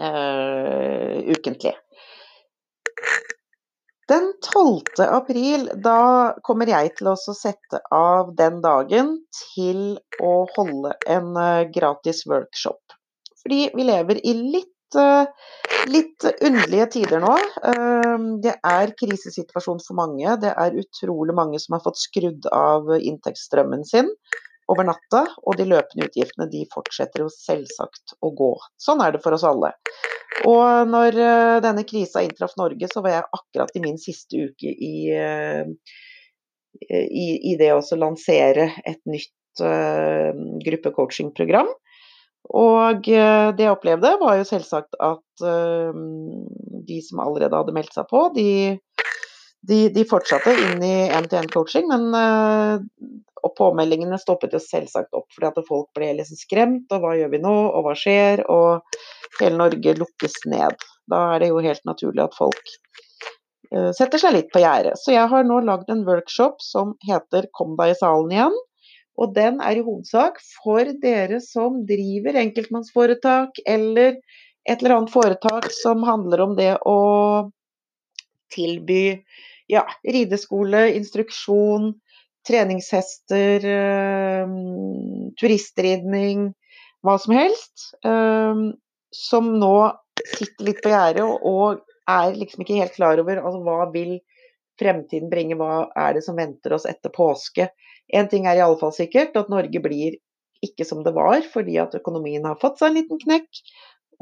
[0.00, 1.74] uh, ukentlig.
[4.08, 5.00] Den 12.
[5.08, 9.14] april, da kommer jeg til å sette av den dagen
[9.54, 12.98] til å holde en eh, gratis workshop.
[13.40, 15.24] Fordi vi lever i litt, eh,
[15.88, 17.32] litt underlige tider nå.
[17.72, 20.36] Eh, det er krisesituasjon for mange.
[20.44, 24.12] Det er utrolig mange som har fått skrudd av inntektsstrømmen sin
[24.72, 28.52] over natta, og de løpende utgiftene de fortsetter jo selvsagt å gå.
[28.80, 29.74] Sånn er det for oss alle.
[30.48, 34.72] Og når uh, denne krisa inntraff Norge, så var jeg akkurat i min siste uke
[34.72, 35.64] i, uh,
[36.90, 40.32] i, i det å lansere et nytt uh,
[40.64, 41.70] gruppecoachingprogram.
[42.54, 45.44] Og det jeg opplevde, var jo selvsagt at
[46.84, 48.74] de som allerede hadde meldt seg på, de,
[49.68, 52.10] de, de fortsatte inn i én-til-én-coaching, men
[53.44, 56.86] og påmeldingene stoppet jo selvsagt opp fordi at folk ble liksom skremt.
[56.94, 58.44] Og hva gjør vi nå, og hva skjer?
[58.50, 58.96] Og
[59.40, 60.86] hele Norge lukkes ned.
[61.10, 62.62] Da er det jo helt naturlig at folk
[63.74, 64.96] uh, setter seg litt på gjerdet.
[65.00, 68.56] Så jeg har nå lagd en workshop som heter Kom deg i salen igjen.
[69.20, 74.16] Og den er i hovedsak for dere som driver enkeltmannsforetak eller
[74.64, 76.96] et eller annet foretak som handler om det å
[78.54, 79.20] tilby
[79.70, 81.92] ja, rideskole, instruksjon,
[82.48, 84.54] treningshester, øh,
[85.40, 86.50] turistridning,
[87.04, 87.90] hva som helst.
[88.04, 88.64] Øh,
[89.14, 89.76] som nå
[90.24, 94.18] sitter litt på gjerdet og er liksom ikke helt klar over altså, hva vil
[94.80, 97.68] fremtiden bringe, hva er det som venter oss etter påske.
[98.12, 100.18] Én ting er i alle fall sikkert, at Norge blir
[100.64, 103.62] ikke som det var fordi at økonomien har fått seg en liten knekk.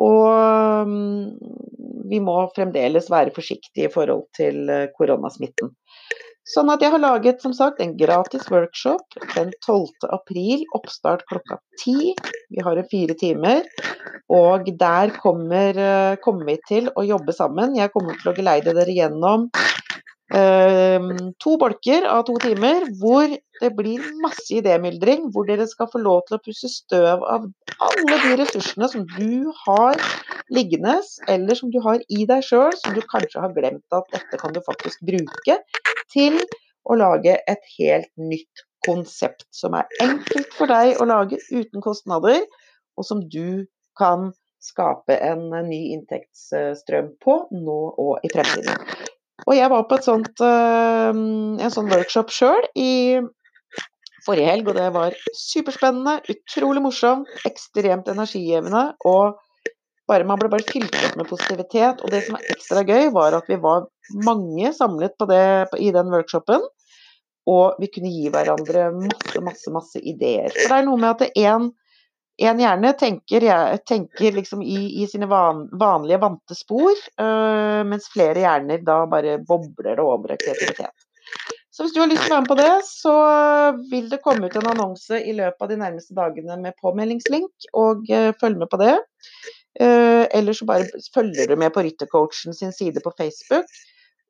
[0.01, 1.33] Og um,
[2.11, 5.73] vi må fremdeles være forsiktige i forhold til eh, koronasmitten.
[6.53, 10.09] Sånn at jeg har laget som sagt en gratis workshop den 12.
[10.11, 12.13] april, oppstart klokka ti.
[12.51, 13.63] Vi har en fire timer.
[14.33, 17.77] Og der kommer, eh, kommer, vi til å jobbe sammen.
[17.79, 19.49] Jeg kommer til å geleide dere gjennom
[20.33, 23.29] to bolker av to timer hvor
[23.61, 25.29] det blir masse idémyldring.
[25.35, 27.47] Hvor dere skal få lov til å pusse støv av
[27.83, 30.01] alle de ressursene som du har
[30.53, 34.41] liggende, eller som du har i deg sjøl, som du kanskje har glemt at dette
[34.41, 35.59] kan du faktisk bruke
[36.13, 36.41] til
[36.89, 42.43] å lage et helt nytt konsept som er enkelt for deg å lage uten kostnader,
[42.99, 43.69] og som du
[43.99, 48.79] kan skape en ny inntektsstrøm på nå og i fremtiden.
[49.47, 53.21] Og jeg var på sånt, eh, en sånn workshop sjøl i
[54.27, 58.93] forrige helg, og det var superspennende, utrolig morsomt, ekstremt energigivende.
[59.05, 59.41] og
[60.11, 62.03] bare, man ble bare fylt opp med positivitet.
[62.03, 63.87] Og det som var ekstra gøy, var at vi var
[64.27, 65.45] mange samlet på det,
[65.79, 66.65] i den workshopen.
[67.51, 70.51] Og vi kunne gi hverandre masse, masse, masse ideer.
[70.55, 71.71] For det er noe med at én
[72.49, 73.47] en hjerne tenker,
[73.89, 79.39] tenker liksom i, i, sine van, vanlige, vante spor, øh, mens flere hjerner da bare
[79.49, 81.09] bobler det over av kreativitet.
[81.73, 83.15] Så hvis du har lyst til å være med på det, så
[83.89, 88.05] vil det komme ut en annonse i løpet av de nærmeste dagene med påmeldingslink, og
[88.13, 88.99] øh, følg med på det.
[89.81, 90.85] Uh, eller så bare
[91.15, 93.71] følger du med på Ryttercoachen sin side på Facebook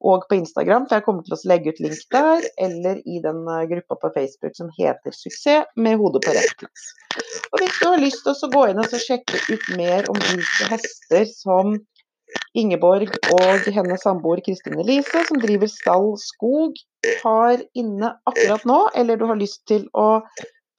[0.03, 3.44] og på Instagram, for jeg kommer til å legge ut link der, eller i den
[3.48, 6.90] uh, gruppa på Facebook som heter 'Suksess med hodet på rett plass'.
[7.53, 10.70] Og hvis du har lyst til å gå inn og sjekke ut mer om hvilke
[10.72, 11.76] hester som
[12.57, 16.80] Ingeborg og hennes samboer Kristin Elise, som driver Stall Skog,
[17.22, 20.24] har inne akkurat nå, eller du har lyst til å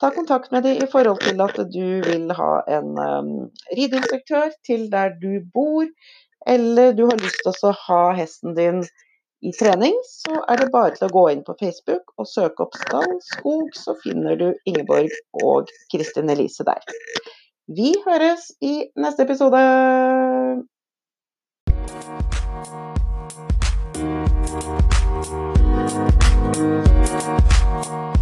[0.02, 3.32] ta kontakt med dem i forhold til at du vil ha en um,
[3.76, 5.86] rideinstruktør til der du bor,
[6.46, 8.82] eller du har lyst til å ha hesten din
[9.44, 12.78] i trening, så er det bare til å gå inn på Facebook og søke opp
[12.80, 15.12] Stall Skog, så finner du Ingeborg
[15.44, 16.80] og Kristin Elise der.
[17.68, 19.60] Vi høres i neste episode.
[27.74, 28.13] Thank